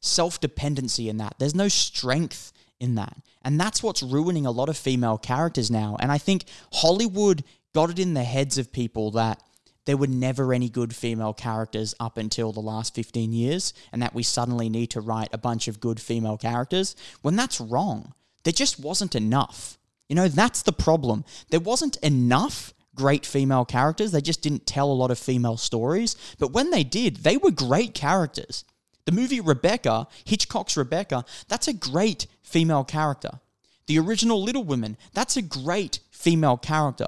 self 0.00 0.40
dependency 0.40 1.08
in 1.08 1.18
that, 1.18 1.34
there's 1.38 1.54
no 1.54 1.68
strength 1.68 2.52
in 2.80 2.94
that. 2.96 3.16
And 3.42 3.60
that's 3.60 3.82
what's 3.82 4.02
ruining 4.02 4.44
a 4.44 4.50
lot 4.50 4.68
of 4.68 4.76
female 4.76 5.18
characters 5.18 5.70
now. 5.70 5.96
And 6.00 6.10
I 6.10 6.18
think 6.18 6.44
Hollywood 6.72 7.44
got 7.74 7.90
it 7.90 7.98
in 7.98 8.14
the 8.14 8.24
heads 8.24 8.58
of 8.58 8.72
people 8.72 9.12
that 9.12 9.40
there 9.84 9.96
were 9.96 10.08
never 10.08 10.52
any 10.52 10.68
good 10.68 10.94
female 10.94 11.32
characters 11.32 11.94
up 12.00 12.18
until 12.18 12.52
the 12.52 12.60
last 12.60 12.94
15 12.94 13.32
years, 13.32 13.72
and 13.92 14.02
that 14.02 14.14
we 14.14 14.24
suddenly 14.24 14.68
need 14.68 14.88
to 14.88 15.00
write 15.00 15.28
a 15.32 15.38
bunch 15.38 15.68
of 15.68 15.80
good 15.80 16.00
female 16.00 16.36
characters, 16.36 16.96
when 17.22 17.36
that's 17.36 17.60
wrong. 17.60 18.12
There 18.42 18.52
just 18.52 18.80
wasn't 18.80 19.14
enough. 19.14 19.78
You 20.08 20.16
know, 20.16 20.28
that's 20.28 20.62
the 20.62 20.72
problem. 20.72 21.24
There 21.50 21.60
wasn't 21.60 21.96
enough 21.96 22.72
great 22.94 23.26
female 23.26 23.64
characters. 23.64 24.12
They 24.12 24.20
just 24.20 24.42
didn't 24.42 24.66
tell 24.66 24.90
a 24.90 24.94
lot 24.94 25.10
of 25.10 25.18
female 25.18 25.56
stories. 25.56 26.16
But 26.38 26.52
when 26.52 26.70
they 26.70 26.84
did, 26.84 27.18
they 27.18 27.36
were 27.36 27.50
great 27.50 27.94
characters. 27.94 28.64
The 29.04 29.12
movie 29.12 29.40
Rebecca, 29.40 30.08
Hitchcock's 30.24 30.76
Rebecca, 30.76 31.24
that's 31.48 31.68
a 31.68 31.72
great 31.72 32.26
female 32.42 32.84
character. 32.84 33.40
The 33.86 33.98
original 34.00 34.42
Little 34.42 34.64
Women, 34.64 34.96
that's 35.12 35.36
a 35.36 35.42
great 35.42 36.00
female 36.10 36.56
character. 36.56 37.06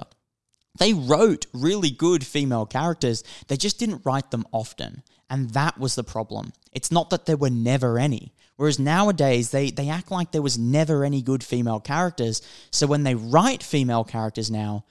They 0.77 0.93
wrote 0.93 1.45
really 1.51 1.89
good 1.89 2.25
female 2.25 2.65
characters, 2.65 3.23
they 3.47 3.57
just 3.57 3.79
didn't 3.79 4.05
write 4.05 4.31
them 4.31 4.45
often. 4.53 5.03
And 5.29 5.49
that 5.51 5.77
was 5.77 5.95
the 5.95 6.03
problem. 6.03 6.53
It's 6.71 6.91
not 6.91 7.09
that 7.09 7.25
there 7.25 7.37
were 7.37 7.49
never 7.49 7.99
any. 7.99 8.33
Whereas 8.59 8.77
nowadays, 8.77 9.51
they, 9.51 9.71
they 9.71 9.87
act 9.87 10.11
like 10.11 10.33
there 10.33 10.41
was 10.41 10.57
never 10.57 11.05
any 11.05 11.21
good 11.21 11.45
female 11.45 11.79
characters. 11.79 12.41
So 12.71 12.87
when 12.87 13.03
they 13.03 13.15
write 13.15 13.63
female 13.63 14.03
characters 14.03 14.51
now, 14.51 14.83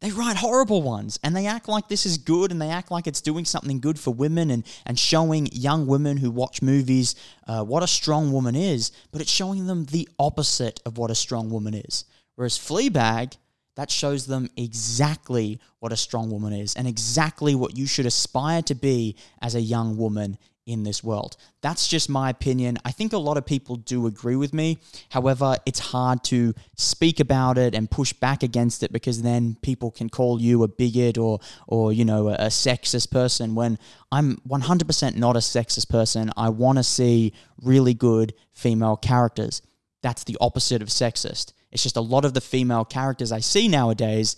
they 0.00 0.10
write 0.10 0.38
horrible 0.38 0.82
ones 0.82 1.20
and 1.22 1.36
they 1.36 1.46
act 1.46 1.68
like 1.68 1.86
this 1.86 2.04
is 2.04 2.18
good 2.18 2.50
and 2.50 2.60
they 2.60 2.70
act 2.70 2.90
like 2.90 3.06
it's 3.06 3.20
doing 3.20 3.44
something 3.44 3.78
good 3.78 3.96
for 3.96 4.12
women 4.12 4.50
and, 4.50 4.66
and 4.84 4.98
showing 4.98 5.46
young 5.52 5.86
women 5.86 6.16
who 6.16 6.32
watch 6.32 6.62
movies 6.62 7.14
uh, 7.46 7.62
what 7.62 7.84
a 7.84 7.86
strong 7.86 8.32
woman 8.32 8.56
is, 8.56 8.90
but 9.12 9.20
it's 9.20 9.30
showing 9.30 9.68
them 9.68 9.84
the 9.84 10.08
opposite 10.18 10.80
of 10.84 10.98
what 10.98 11.12
a 11.12 11.14
strong 11.14 11.48
woman 11.48 11.74
is. 11.74 12.04
Whereas 12.34 12.58
Fleabag, 12.58 13.36
that 13.76 13.88
shows 13.88 14.26
them 14.26 14.50
exactly 14.56 15.60
what 15.78 15.92
a 15.92 15.96
strong 15.96 16.28
woman 16.28 16.54
is 16.54 16.74
and 16.74 16.88
exactly 16.88 17.54
what 17.54 17.76
you 17.76 17.86
should 17.86 18.06
aspire 18.06 18.62
to 18.62 18.74
be 18.74 19.14
as 19.40 19.54
a 19.54 19.60
young 19.60 19.96
woman 19.96 20.38
in 20.64 20.84
this 20.84 21.02
world. 21.02 21.36
That's 21.60 21.88
just 21.88 22.08
my 22.08 22.30
opinion. 22.30 22.78
I 22.84 22.92
think 22.92 23.12
a 23.12 23.18
lot 23.18 23.36
of 23.36 23.44
people 23.44 23.76
do 23.76 24.06
agree 24.06 24.36
with 24.36 24.54
me. 24.54 24.78
However, 25.10 25.56
it's 25.66 25.80
hard 25.80 26.22
to 26.24 26.54
speak 26.76 27.18
about 27.18 27.58
it 27.58 27.74
and 27.74 27.90
push 27.90 28.12
back 28.12 28.42
against 28.42 28.82
it 28.82 28.92
because 28.92 29.22
then 29.22 29.56
people 29.62 29.90
can 29.90 30.08
call 30.08 30.40
you 30.40 30.62
a 30.62 30.68
bigot 30.68 31.18
or 31.18 31.40
or 31.66 31.92
you 31.92 32.04
know, 32.04 32.28
a, 32.28 32.52
sexist 32.52 33.10
person 33.10 33.54
when 33.54 33.78
I'm 34.10 34.36
100% 34.48 35.16
not 35.16 35.36
a 35.36 35.40
sexist 35.40 35.88
person. 35.88 36.30
I 36.36 36.50
want 36.50 36.78
to 36.78 36.84
see 36.84 37.32
really 37.60 37.94
good 37.94 38.34
female 38.52 38.96
characters. 38.96 39.62
That's 40.02 40.24
the 40.24 40.36
opposite 40.40 40.82
of 40.82 40.88
sexist. 40.88 41.52
It's 41.70 41.82
just 41.82 41.96
a 41.96 42.00
lot 42.00 42.24
of 42.24 42.34
the 42.34 42.40
female 42.40 42.84
characters 42.84 43.32
I 43.32 43.40
see 43.40 43.68
nowadays 43.68 44.36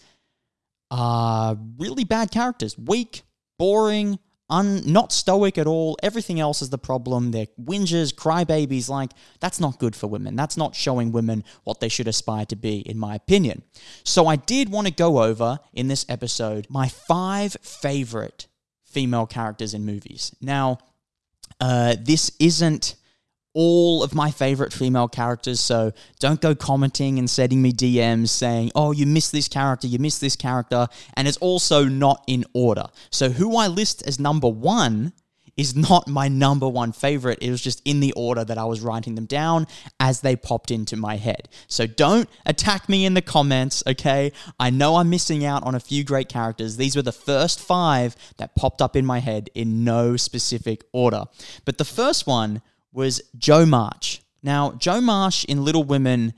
are 0.91 1.57
really 1.79 2.05
bad 2.05 2.31
characters, 2.31 2.79
weak, 2.79 3.23
boring, 3.59 4.19
un, 4.51 4.83
not 4.91 5.13
stoic 5.13 5.59
at 5.59 5.67
all. 5.67 5.97
Everything 6.03 6.41
else 6.41 6.63
is 6.63 6.71
the 6.71 6.79
problem. 6.79 7.31
They're 7.31 7.47
whingers, 7.61 8.15
crybabies. 8.15 8.89
Like, 8.89 9.11
that's 9.41 9.61
not 9.61 9.79
good 9.79 9.97
for 9.97 10.07
women. 10.07 10.37
That's 10.37 10.57
not 10.57 10.75
showing 10.75 11.13
women 11.13 11.45
what 11.65 11.81
they 11.81 11.89
should 11.89 12.09
aspire 12.09 12.47
to 12.47 12.57
be, 12.57 12.79
in 12.81 12.99
my 12.99 13.15
opinion. 13.15 13.63
So, 14.05 14.27
I 14.27 14.37
did 14.37 14.71
want 14.71 14.87
to 14.87 14.93
go 14.93 15.23
over 15.23 15.61
in 15.73 15.89
this 15.89 16.05
episode 16.09 16.67
my 16.69 16.89
five 16.89 17.57
favorite 17.63 18.47
female 18.85 19.27
characters 19.27 19.75
in 19.75 19.85
movies. 19.85 20.35
Now, 20.41 20.79
uh, 21.61 21.97
this 22.01 22.31
isn't 22.39 22.97
all 23.55 24.03
of 24.03 24.15
my 24.15 24.31
favorite 24.31 24.73
female 24.73 25.09
characters. 25.09 25.61
So 25.61 25.93
don't 26.19 26.41
go 26.41 26.55
commenting 26.55 27.19
and 27.19 27.31
sending 27.31 27.63
me 27.63 27.73
DMs 27.73 28.29
saying, 28.29 28.73
oh, 28.75 28.93
you 28.93 29.07
missed 29.07 29.33
this 29.33 29.49
character, 29.49 29.87
you 29.87 29.99
missed 29.99 30.21
this 30.21 30.37
character. 30.37 30.89
And 31.15 31.27
it's 31.27 31.39
also 31.39 31.85
not 31.85 32.23
in 32.27 32.45
order. 32.53 32.87
So 33.11 33.31
who 33.31 33.57
I 33.57 33.69
list 33.69 34.07
as 34.07 34.19
number 34.19 34.49
one 34.49 35.13
is 35.57 35.77
not 35.77 36.09
my 36.09 36.29
number 36.29 36.69
one 36.69 36.93
favorite. 36.93 37.39
It 37.41 37.51
was 37.51 37.61
just 37.61 37.81
in 37.85 38.01
the 38.01 38.13
order 38.13 38.45
that 38.45 38.59
I 38.59 38.65
was 38.65 38.81
writing 38.81 39.15
them 39.15 39.27
down 39.27 39.67
as 40.01 40.21
they 40.21 40.37
popped 40.37 40.71
into 40.71 40.97
my 40.97 41.17
head. 41.17 41.49
So 41.69 41.87
don't 41.87 42.29
attack 42.45 42.89
me 42.89 43.05
in 43.05 43.15
the 43.15 43.23
comments, 43.23 43.83
okay? 43.87 44.33
I 44.59 44.71
know 44.71 44.97
I'm 44.97 45.11
missing 45.11 45.45
out 45.45 45.63
on 45.63 45.75
a 45.75 45.81
few 45.81 46.05
great 46.05 46.29
characters. 46.29 46.77
These 46.77 46.97
were 46.97 47.03
the 47.03 47.13
first 47.13 47.61
five 47.61 48.17
that 48.39 48.57
popped 48.57 48.83
up 48.83 48.97
in 48.97 49.07
my 49.07 49.21
head 49.21 49.51
in 49.55 49.85
no 49.85 50.17
specific 50.17 50.85
order. 50.93 51.25
But 51.65 51.79
the 51.79 51.85
first 51.85 52.27
one 52.27 52.63
was 52.95 53.21
Jo 53.37 53.67
March. 53.67 54.23
Now, 54.43 54.73
Jo 54.73 55.01
March 55.01 55.45
in 55.45 55.65
Little 55.65 55.85
Women, 55.85 56.33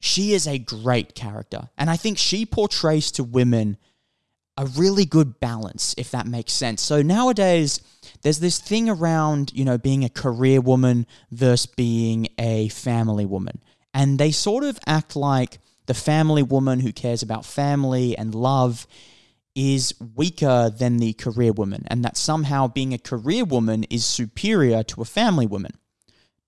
she 0.00 0.32
is 0.32 0.48
a 0.48 0.58
great 0.58 1.14
character. 1.14 1.68
And 1.76 1.90
I 1.90 1.96
think 1.96 2.18
she 2.18 2.46
portrays 2.46 3.12
to 3.12 3.22
women 3.22 3.76
a 4.56 4.66
really 4.66 5.04
good 5.04 5.38
balance, 5.40 5.94
if 5.96 6.10
that 6.10 6.26
makes 6.26 6.52
sense. 6.52 6.82
So 6.82 7.02
nowadays, 7.02 7.80
there's 8.22 8.40
this 8.40 8.58
thing 8.58 8.88
around, 8.88 9.52
you 9.54 9.64
know, 9.64 9.78
being 9.78 10.04
a 10.04 10.08
career 10.08 10.60
woman 10.60 11.06
versus 11.30 11.66
being 11.66 12.28
a 12.38 12.68
family 12.68 13.26
woman. 13.26 13.60
And 13.94 14.18
they 14.18 14.32
sort 14.32 14.64
of 14.64 14.78
act 14.86 15.16
like 15.16 15.58
the 15.86 15.94
family 15.94 16.42
woman 16.42 16.80
who 16.80 16.92
cares 16.92 17.22
about 17.22 17.44
family 17.44 18.16
and 18.16 18.34
love 18.34 18.86
is 19.54 19.94
weaker 20.14 20.70
than 20.70 20.98
the 20.98 21.12
career 21.14 21.52
woman, 21.52 21.84
and 21.88 22.04
that 22.04 22.16
somehow 22.16 22.68
being 22.68 22.94
a 22.94 22.98
career 22.98 23.44
woman 23.44 23.84
is 23.84 24.06
superior 24.06 24.82
to 24.84 25.02
a 25.02 25.04
family 25.04 25.46
woman. 25.46 25.72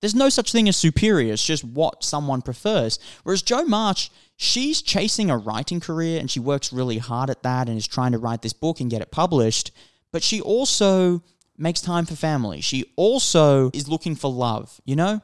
There's 0.02 0.14
no 0.16 0.28
such 0.28 0.50
thing 0.50 0.68
as 0.68 0.76
superior, 0.76 1.32
it's 1.32 1.46
just 1.46 1.64
what 1.64 2.02
someone 2.02 2.42
prefers. 2.42 2.98
Whereas 3.22 3.40
Jo 3.40 3.62
March, 3.62 4.10
she's 4.36 4.82
chasing 4.82 5.30
a 5.30 5.38
writing 5.38 5.78
career 5.78 6.18
and 6.18 6.28
she 6.28 6.40
works 6.40 6.72
really 6.72 6.98
hard 6.98 7.30
at 7.30 7.44
that 7.44 7.68
and 7.68 7.78
is 7.78 7.86
trying 7.86 8.10
to 8.10 8.18
write 8.18 8.42
this 8.42 8.52
book 8.52 8.80
and 8.80 8.90
get 8.90 9.00
it 9.00 9.12
published. 9.12 9.70
But 10.10 10.24
she 10.24 10.40
also 10.40 11.22
makes 11.56 11.80
time 11.80 12.04
for 12.04 12.16
family. 12.16 12.60
She 12.60 12.92
also 12.96 13.70
is 13.72 13.88
looking 13.88 14.16
for 14.16 14.30
love, 14.30 14.80
you 14.84 14.96
know? 14.96 15.20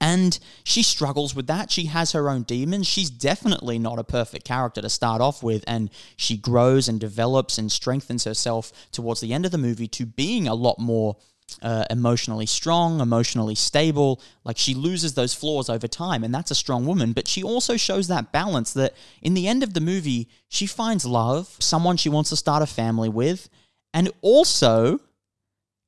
And 0.00 0.36
she 0.64 0.82
struggles 0.82 1.36
with 1.36 1.46
that. 1.46 1.70
She 1.70 1.84
has 1.86 2.10
her 2.10 2.28
own 2.28 2.42
demons. 2.42 2.88
She's 2.88 3.08
definitely 3.08 3.78
not 3.78 4.00
a 4.00 4.04
perfect 4.04 4.44
character 4.44 4.82
to 4.82 4.90
start 4.90 5.20
off 5.20 5.44
with. 5.44 5.62
And 5.68 5.90
she 6.16 6.36
grows 6.36 6.88
and 6.88 6.98
develops 6.98 7.56
and 7.56 7.70
strengthens 7.70 8.24
herself 8.24 8.72
towards 8.90 9.20
the 9.20 9.32
end 9.32 9.46
of 9.46 9.52
the 9.52 9.58
movie 9.58 9.86
to 9.88 10.06
being 10.06 10.48
a 10.48 10.54
lot 10.54 10.80
more 10.80 11.18
uh, 11.60 11.84
emotionally 11.90 12.46
strong, 12.46 13.00
emotionally 13.00 13.54
stable. 13.54 14.20
Like 14.44 14.58
she 14.58 14.74
loses 14.74 15.14
those 15.14 15.34
flaws 15.34 15.68
over 15.68 15.88
time, 15.88 16.24
and 16.24 16.34
that's 16.34 16.50
a 16.50 16.56
strong 16.56 16.86
woman. 16.86 17.12
But 17.12 17.28
she 17.28 17.42
also 17.42 17.76
shows 17.76 18.08
that 18.08 18.32
balance 18.32 18.72
that 18.74 18.94
in 19.20 19.34
the 19.34 19.46
end 19.46 19.62
of 19.62 19.74
the 19.74 19.80
movie, 19.80 20.28
she 20.48 20.66
finds 20.66 21.04
love, 21.04 21.56
someone 21.58 21.96
she 21.96 22.08
wants 22.08 22.30
to 22.30 22.36
start 22.36 22.62
a 22.62 22.66
family 22.66 23.08
with, 23.08 23.48
and 23.94 24.10
also 24.22 25.00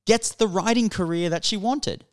gets 0.07 0.35
the 0.35 0.49
writing 0.49 0.89
career 0.89 1.31
that 1.31 1.45
she 1.45 1.57
wanted. 1.57 2.05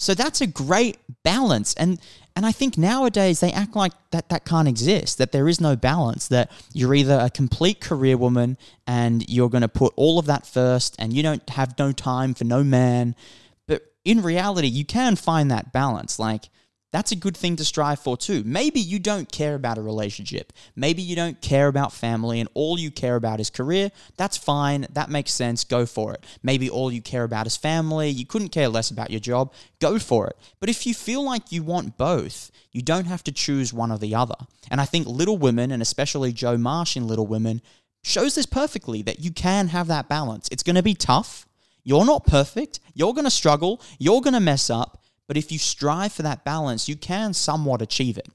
So 0.00 0.14
that's 0.14 0.40
a 0.40 0.46
great 0.46 0.96
balance. 1.22 1.74
And 1.74 2.00
and 2.34 2.46
I 2.46 2.52
think 2.52 2.78
nowadays 2.78 3.40
they 3.40 3.52
act 3.52 3.76
like 3.76 3.92
that 4.12 4.30
that 4.30 4.46
can't 4.46 4.66
exist, 4.66 5.18
that 5.18 5.30
there 5.30 5.46
is 5.46 5.60
no 5.60 5.76
balance, 5.76 6.28
that 6.28 6.50
you're 6.72 6.94
either 6.94 7.18
a 7.20 7.28
complete 7.28 7.80
career 7.80 8.16
woman 8.16 8.56
and 8.86 9.28
you're 9.28 9.50
going 9.50 9.60
to 9.60 9.68
put 9.68 9.92
all 9.96 10.18
of 10.18 10.24
that 10.26 10.46
first 10.46 10.96
and 10.98 11.12
you 11.12 11.22
don't 11.22 11.46
have 11.50 11.78
no 11.78 11.92
time 11.92 12.32
for 12.32 12.44
no 12.44 12.64
man. 12.64 13.14
But 13.66 13.82
in 14.04 14.22
reality, 14.22 14.68
you 14.68 14.86
can 14.86 15.16
find 15.16 15.50
that 15.50 15.70
balance. 15.70 16.18
Like 16.18 16.48
that's 16.92 17.12
a 17.12 17.16
good 17.16 17.36
thing 17.36 17.56
to 17.56 17.64
strive 17.64 18.00
for 18.00 18.16
too. 18.16 18.42
Maybe 18.44 18.80
you 18.80 18.98
don't 18.98 19.30
care 19.30 19.54
about 19.54 19.78
a 19.78 19.82
relationship. 19.82 20.52
Maybe 20.74 21.02
you 21.02 21.14
don't 21.14 21.40
care 21.40 21.68
about 21.68 21.92
family 21.92 22.40
and 22.40 22.48
all 22.54 22.78
you 22.78 22.90
care 22.90 23.16
about 23.16 23.38
is 23.38 23.48
career. 23.48 23.92
That's 24.16 24.36
fine. 24.36 24.86
That 24.92 25.08
makes 25.08 25.32
sense. 25.32 25.62
Go 25.62 25.86
for 25.86 26.14
it. 26.14 26.24
Maybe 26.42 26.68
all 26.68 26.90
you 26.90 27.00
care 27.00 27.24
about 27.24 27.46
is 27.46 27.56
family. 27.56 28.08
You 28.08 28.26
couldn't 28.26 28.48
care 28.48 28.68
less 28.68 28.90
about 28.90 29.10
your 29.10 29.20
job. 29.20 29.52
Go 29.80 29.98
for 29.98 30.26
it. 30.26 30.36
But 30.58 30.68
if 30.68 30.86
you 30.86 30.94
feel 30.94 31.24
like 31.24 31.52
you 31.52 31.62
want 31.62 31.96
both, 31.96 32.50
you 32.72 32.82
don't 32.82 33.06
have 33.06 33.22
to 33.24 33.32
choose 33.32 33.72
one 33.72 33.92
or 33.92 33.98
the 33.98 34.14
other. 34.14 34.36
And 34.70 34.80
I 34.80 34.84
think 34.84 35.06
Little 35.06 35.38
Women, 35.38 35.70
and 35.70 35.82
especially 35.82 36.32
Jo 36.32 36.56
March 36.56 36.96
in 36.96 37.06
Little 37.06 37.26
Women, 37.26 37.62
shows 38.02 38.34
this 38.34 38.46
perfectly 38.46 39.02
that 39.02 39.20
you 39.20 39.30
can 39.30 39.68
have 39.68 39.86
that 39.88 40.08
balance. 40.08 40.48
It's 40.50 40.62
going 40.62 40.76
to 40.76 40.82
be 40.82 40.94
tough. 40.94 41.46
You're 41.84 42.04
not 42.04 42.26
perfect. 42.26 42.80
You're 42.94 43.14
going 43.14 43.24
to 43.24 43.30
struggle. 43.30 43.80
You're 43.98 44.20
going 44.20 44.34
to 44.34 44.40
mess 44.40 44.70
up 44.70 44.99
but 45.30 45.36
if 45.36 45.52
you 45.52 45.60
strive 45.60 46.12
for 46.12 46.22
that 46.22 46.44
balance, 46.44 46.88
you 46.88 46.96
can 46.96 47.32
somewhat 47.32 47.80
achieve 47.80 48.18
it. 48.18 48.26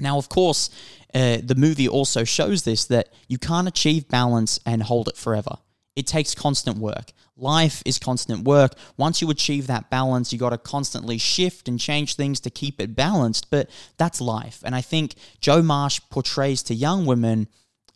Now, 0.00 0.18
of 0.18 0.28
course, 0.28 0.68
uh, 1.14 1.38
the 1.40 1.54
movie 1.54 1.86
also 1.86 2.24
shows 2.24 2.64
this 2.64 2.86
that 2.86 3.10
you 3.28 3.38
can't 3.38 3.68
achieve 3.68 4.08
balance 4.08 4.58
and 4.66 4.82
hold 4.82 5.06
it 5.06 5.16
forever. 5.16 5.58
It 5.94 6.08
takes 6.08 6.34
constant 6.34 6.78
work. 6.78 7.12
Life 7.36 7.84
is 7.86 8.00
constant 8.00 8.42
work. 8.42 8.72
Once 8.96 9.22
you 9.22 9.30
achieve 9.30 9.68
that 9.68 9.90
balance, 9.90 10.32
you 10.32 10.40
got 10.40 10.50
to 10.50 10.58
constantly 10.58 11.18
shift 11.18 11.68
and 11.68 11.78
change 11.78 12.16
things 12.16 12.40
to 12.40 12.50
keep 12.50 12.80
it 12.80 12.96
balanced, 12.96 13.48
but 13.48 13.70
that's 13.96 14.20
life. 14.20 14.60
And 14.64 14.74
I 14.74 14.80
think 14.80 15.14
Jo 15.40 15.62
March 15.62 16.10
portrays 16.10 16.64
to 16.64 16.74
young 16.74 17.06
women 17.06 17.46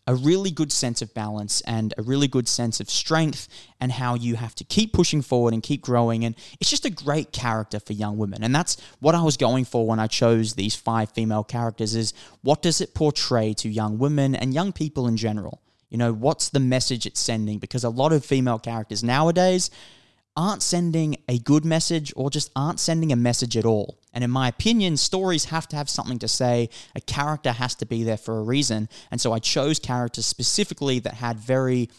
a 0.09 0.15
really 0.15 0.49
good 0.49 0.71
sense 0.71 1.03
of 1.03 1.13
balance 1.13 1.61
and 1.67 1.93
a 1.95 2.01
really 2.01 2.27
good 2.27 2.47
sense 2.47 2.79
of 2.79 2.89
strength 2.89 3.47
and 3.79 3.91
how 3.91 4.15
you 4.15 4.35
have 4.35 4.55
to 4.55 4.63
keep 4.63 4.91
pushing 4.91 5.21
forward 5.21 5.53
and 5.53 5.61
keep 5.61 5.83
growing. 5.83 6.25
And 6.25 6.35
it's 6.59 6.71
just 6.71 6.83
a 6.83 6.89
great 6.89 7.31
character 7.31 7.79
for 7.79 7.93
young 7.93 8.17
women. 8.17 8.43
And 8.43 8.53
that's 8.53 8.75
what 8.99 9.13
I 9.13 9.21
was 9.21 9.37
going 9.37 9.65
for 9.65 9.85
when 9.85 9.99
I 9.99 10.07
chose 10.07 10.55
these 10.55 10.75
five 10.75 11.11
female 11.11 11.43
characters 11.43 11.93
is 11.93 12.15
what 12.41 12.63
does 12.63 12.81
it 12.81 12.95
portray 12.95 13.53
to 13.53 13.69
young 13.69 13.99
women 13.99 14.33
and 14.33 14.51
young 14.51 14.73
people 14.73 15.05
in 15.05 15.15
general? 15.15 15.61
You 15.91 15.99
know, 15.99 16.11
what's 16.11 16.49
the 16.49 16.59
message 16.59 17.05
it's 17.05 17.19
sending? 17.19 17.59
Because 17.59 17.83
a 17.83 17.89
lot 17.89 18.11
of 18.11 18.25
female 18.25 18.57
characters 18.57 19.03
nowadays 19.03 19.69
aren't 20.39 20.63
sending 20.63 21.17
a 21.27 21.37
good 21.37 21.65
message 21.65 22.13
or 22.15 22.29
just 22.29 22.49
aren't 22.55 22.79
sending 22.79 23.11
a 23.11 23.15
message 23.17 23.57
at 23.57 23.65
all. 23.65 23.99
And 24.13 24.23
in 24.23 24.31
my 24.31 24.47
opinion, 24.47 24.95
stories 24.95 25.45
have 25.45 25.67
to 25.67 25.75
have 25.75 25.89
something 25.89 26.17
to 26.19 26.29
say. 26.29 26.69
A 26.95 27.01
character 27.01 27.51
has 27.51 27.75
to 27.75 27.85
be 27.85 28.03
there 28.03 28.15
for 28.15 28.39
a 28.39 28.41
reason. 28.41 28.87
And 29.11 29.19
so 29.19 29.33
I 29.33 29.39
chose 29.39 29.79
characters 29.79 30.25
specifically 30.25 30.99
that 30.99 31.15
had 31.15 31.37
very 31.37 31.89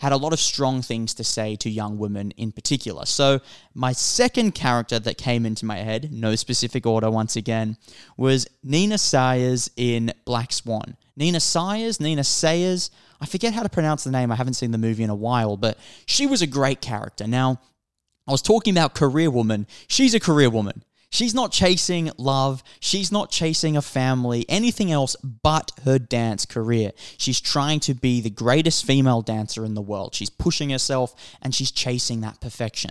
had 0.00 0.12
a 0.12 0.16
lot 0.16 0.34
of 0.34 0.38
strong 0.38 0.82
things 0.82 1.14
to 1.14 1.24
say 1.24 1.56
to 1.56 1.70
young 1.70 1.98
women 1.98 2.30
in 2.32 2.52
particular. 2.52 3.04
So, 3.04 3.40
my 3.74 3.92
second 3.92 4.54
character 4.54 5.00
that 5.00 5.18
came 5.18 5.44
into 5.44 5.66
my 5.66 5.78
head, 5.78 6.12
no 6.12 6.36
specific 6.36 6.86
order 6.86 7.10
once 7.10 7.34
again, 7.34 7.76
was 8.16 8.46
Nina 8.62 8.98
Sayers 8.98 9.68
in 9.76 10.12
Black 10.24 10.52
Swan. 10.52 10.96
Nina 11.16 11.40
Sayers, 11.40 11.98
Nina 11.98 12.22
Sayers, 12.22 12.92
I 13.20 13.26
forget 13.26 13.54
how 13.54 13.64
to 13.64 13.68
pronounce 13.68 14.04
the 14.04 14.12
name. 14.12 14.30
I 14.30 14.36
haven't 14.36 14.54
seen 14.54 14.70
the 14.70 14.78
movie 14.78 15.02
in 15.02 15.10
a 15.10 15.16
while, 15.16 15.56
but 15.56 15.78
she 16.06 16.26
was 16.26 16.42
a 16.42 16.46
great 16.46 16.80
character. 16.80 17.26
Now, 17.26 17.60
I 18.28 18.32
was 18.32 18.42
talking 18.42 18.74
about 18.74 18.94
career 18.94 19.30
woman. 19.30 19.66
She's 19.88 20.14
a 20.14 20.20
career 20.20 20.50
woman. 20.50 20.84
She's 21.10 21.34
not 21.34 21.50
chasing 21.50 22.10
love. 22.18 22.62
She's 22.80 23.10
not 23.10 23.30
chasing 23.30 23.76
a 23.76 23.82
family, 23.82 24.44
anything 24.48 24.92
else 24.92 25.16
but 25.22 25.72
her 25.84 25.98
dance 25.98 26.44
career. 26.44 26.92
She's 27.16 27.40
trying 27.40 27.80
to 27.80 27.94
be 27.94 28.20
the 28.20 28.28
greatest 28.28 28.84
female 28.84 29.22
dancer 29.22 29.64
in 29.64 29.72
the 29.72 29.80
world. 29.80 30.14
She's 30.14 30.28
pushing 30.28 30.68
herself 30.68 31.14
and 31.40 31.54
she's 31.54 31.70
chasing 31.70 32.20
that 32.20 32.42
perfection. 32.42 32.90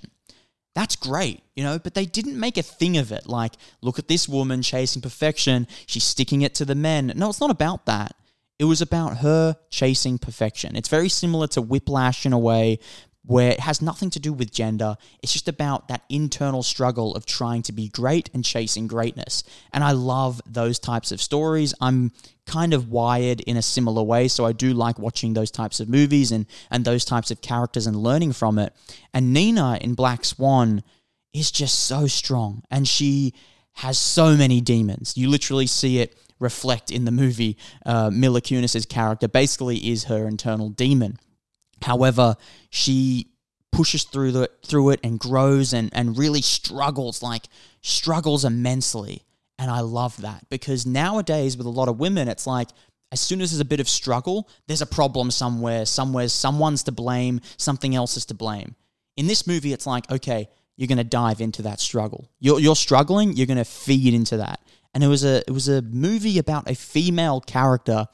That's 0.73 0.95
great, 0.95 1.41
you 1.55 1.63
know, 1.63 1.77
but 1.79 1.93
they 1.93 2.05
didn't 2.05 2.39
make 2.39 2.57
a 2.57 2.63
thing 2.63 2.97
of 2.97 3.11
it. 3.11 3.27
Like, 3.27 3.53
look 3.81 3.99
at 3.99 4.07
this 4.07 4.27
woman 4.27 4.63
chasing 4.63 5.01
perfection. 5.01 5.67
She's 5.85 6.03
sticking 6.03 6.41
it 6.41 6.55
to 6.55 6.65
the 6.65 6.75
men. 6.75 7.13
No, 7.15 7.29
it's 7.29 7.41
not 7.41 7.51
about 7.51 7.85
that. 7.85 8.15
It 8.59 8.65
was 8.65 8.81
about 8.81 9.17
her 9.17 9.55
chasing 9.69 10.17
perfection. 10.17 10.75
It's 10.75 10.89
very 10.89 11.09
similar 11.09 11.45
to 11.47 11.61
Whiplash 11.61 12.25
in 12.25 12.33
a 12.33 12.39
way, 12.39 12.79
where 13.27 13.51
it 13.51 13.59
has 13.59 13.81
nothing 13.81 14.09
to 14.09 14.19
do 14.19 14.31
with 14.31 14.51
gender. 14.51 14.97
It's 15.21 15.33
just 15.33 15.49
about 15.49 15.89
that 15.89 16.03
internal 16.09 16.63
struggle 16.63 17.13
of 17.13 17.25
trying 17.25 17.61
to 17.63 17.73
be 17.73 17.89
great 17.89 18.29
and 18.33 18.43
chasing 18.43 18.87
greatness. 18.87 19.43
And 19.73 19.83
I 19.83 19.91
love 19.91 20.41
those 20.47 20.79
types 20.79 21.11
of 21.11 21.21
stories. 21.21 21.73
I'm 21.81 22.13
kind 22.45 22.73
of 22.73 22.89
wired 22.89 23.41
in 23.41 23.57
a 23.57 23.61
similar 23.61 24.01
way, 24.01 24.29
so 24.29 24.45
I 24.45 24.53
do 24.53 24.73
like 24.73 24.97
watching 24.97 25.33
those 25.33 25.51
types 25.51 25.81
of 25.81 25.89
movies 25.89 26.31
and 26.31 26.45
and 26.71 26.85
those 26.85 27.03
types 27.03 27.29
of 27.29 27.41
characters 27.41 27.85
and 27.85 27.97
learning 27.97 28.31
from 28.31 28.57
it. 28.57 28.73
And 29.13 29.33
Nina 29.33 29.77
in 29.81 29.93
Black 29.93 30.23
Swan 30.23 30.81
is 31.33 31.51
just 31.51 31.79
so 31.79 32.07
strong 32.07 32.63
and 32.71 32.87
she 32.87 33.33
has 33.73 33.97
so 33.97 34.37
many 34.37 34.61
demons. 34.61 35.17
You 35.17 35.29
literally 35.29 35.67
see 35.67 35.99
it 35.99 36.17
reflect 36.39 36.91
in 36.91 37.03
the 37.03 37.11
movie. 37.11 37.57
Uh, 37.85 38.09
Mila 38.09 38.41
character 38.41 39.27
basically 39.27 39.89
is 39.89 40.05
her 40.05 40.27
internal 40.27 40.69
demon 40.69 41.19
However, 41.81 42.35
she 42.69 43.27
pushes 43.71 44.03
through 44.05 44.31
the 44.31 44.49
through 44.65 44.89
it 44.89 44.99
and 45.03 45.19
grows 45.19 45.73
and 45.73 45.89
and 45.93 46.17
really 46.17 46.41
struggles 46.41 47.21
like 47.21 47.43
struggles 47.81 48.45
immensely. 48.45 49.23
And 49.59 49.69
I 49.69 49.81
love 49.81 50.19
that 50.21 50.49
because 50.49 50.85
nowadays 50.85 51.57
with 51.57 51.67
a 51.67 51.71
lot 51.71 51.87
of 51.89 51.99
women 51.99 52.27
it's 52.27 52.47
like 52.47 52.69
as 53.11 53.21
soon 53.21 53.39
as 53.39 53.51
there's 53.51 53.61
a 53.61 53.65
bit 53.65 53.79
of 53.79 53.87
struggle, 53.87 54.49
there's 54.67 54.81
a 54.81 54.87
problem 54.87 55.31
somewhere, 55.31 55.85
somewhere 55.85 56.27
someone's 56.27 56.83
to 56.83 56.91
blame, 56.91 57.39
something 57.55 57.95
else 57.95 58.17
is 58.17 58.25
to 58.25 58.33
blame. 58.33 58.75
In 59.15 59.27
this 59.27 59.47
movie 59.47 59.73
it's 59.73 59.87
like, 59.87 60.09
okay, 60.11 60.49
you're 60.75 60.87
going 60.87 60.97
to 60.97 61.03
dive 61.03 61.41
into 61.41 61.61
that 61.63 61.79
struggle. 61.79 62.29
You're 62.39 62.59
you're 62.59 62.75
struggling, 62.75 63.33
you're 63.33 63.47
going 63.47 63.57
to 63.57 63.65
feed 63.65 64.13
into 64.13 64.37
that. 64.37 64.59
And 64.93 65.03
it 65.03 65.07
was 65.07 65.23
a 65.23 65.37
it 65.47 65.51
was 65.51 65.67
a 65.67 65.81
movie 65.81 66.39
about 66.39 66.69
a 66.69 66.75
female 66.75 67.41
character 67.41 68.07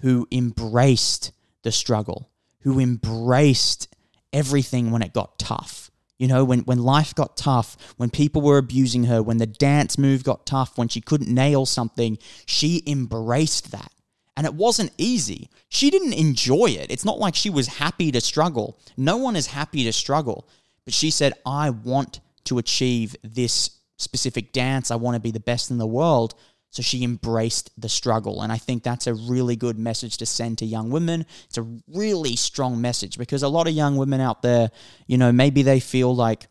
who 0.00 0.26
embraced 0.32 1.32
the 1.62 1.72
struggle 1.72 2.30
who 2.66 2.80
embraced 2.80 3.86
everything 4.32 4.90
when 4.90 5.00
it 5.00 5.12
got 5.12 5.38
tough. 5.38 5.88
You 6.18 6.26
know, 6.26 6.44
when, 6.44 6.60
when 6.60 6.82
life 6.82 7.14
got 7.14 7.36
tough, 7.36 7.76
when 7.96 8.10
people 8.10 8.42
were 8.42 8.58
abusing 8.58 9.04
her, 9.04 9.22
when 9.22 9.36
the 9.36 9.46
dance 9.46 9.96
move 9.96 10.24
got 10.24 10.46
tough, 10.46 10.76
when 10.76 10.88
she 10.88 11.00
couldn't 11.00 11.32
nail 11.32 11.64
something, 11.64 12.18
she 12.44 12.82
embraced 12.84 13.70
that. 13.70 13.92
And 14.36 14.44
it 14.44 14.54
wasn't 14.54 14.90
easy. 14.98 15.48
She 15.68 15.90
didn't 15.90 16.14
enjoy 16.14 16.70
it. 16.70 16.90
It's 16.90 17.04
not 17.04 17.20
like 17.20 17.36
she 17.36 17.50
was 17.50 17.68
happy 17.68 18.10
to 18.10 18.20
struggle. 18.20 18.80
No 18.96 19.16
one 19.16 19.36
is 19.36 19.46
happy 19.46 19.84
to 19.84 19.92
struggle. 19.92 20.48
But 20.84 20.92
she 20.92 21.10
said, 21.10 21.34
I 21.46 21.70
want 21.70 22.18
to 22.46 22.58
achieve 22.58 23.14
this 23.22 23.78
specific 23.96 24.50
dance. 24.50 24.90
I 24.90 24.96
want 24.96 25.14
to 25.14 25.20
be 25.20 25.30
the 25.30 25.38
best 25.38 25.70
in 25.70 25.78
the 25.78 25.86
world. 25.86 26.34
So 26.76 26.82
she 26.82 27.04
embraced 27.04 27.70
the 27.80 27.88
struggle. 27.88 28.42
And 28.42 28.52
I 28.52 28.58
think 28.58 28.82
that's 28.82 29.06
a 29.06 29.14
really 29.14 29.56
good 29.56 29.78
message 29.78 30.18
to 30.18 30.26
send 30.26 30.58
to 30.58 30.66
young 30.66 30.90
women. 30.90 31.24
It's 31.46 31.56
a 31.56 31.66
really 31.88 32.36
strong 32.36 32.82
message 32.82 33.16
because 33.16 33.42
a 33.42 33.48
lot 33.48 33.66
of 33.66 33.72
young 33.72 33.96
women 33.96 34.20
out 34.20 34.42
there, 34.42 34.70
you 35.06 35.16
know, 35.16 35.32
maybe 35.32 35.62
they 35.62 35.80
feel 35.80 36.14
like 36.14 36.48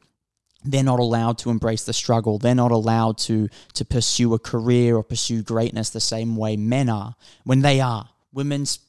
they're 0.64 0.84
not 0.84 1.00
allowed 1.00 1.38
to 1.38 1.52
embrace 1.52 1.84
the 1.84 1.94
struggle. 1.94 2.40
They're 2.40 2.56
not 2.56 2.72
allowed 2.72 3.20
to 3.20 3.50
to 3.76 3.86
pursue 3.86 4.34
a 4.34 4.40
career 4.40 4.96
or 4.96 5.04
pursue 5.04 5.44
greatness 5.44 5.92
the 5.92 6.00
same 6.00 6.36
way 6.36 6.58
men 6.58 6.90
are 6.90 7.16
when 7.44 7.62
they 7.62 7.80
are. 7.80 8.10
Women's 8.34 8.80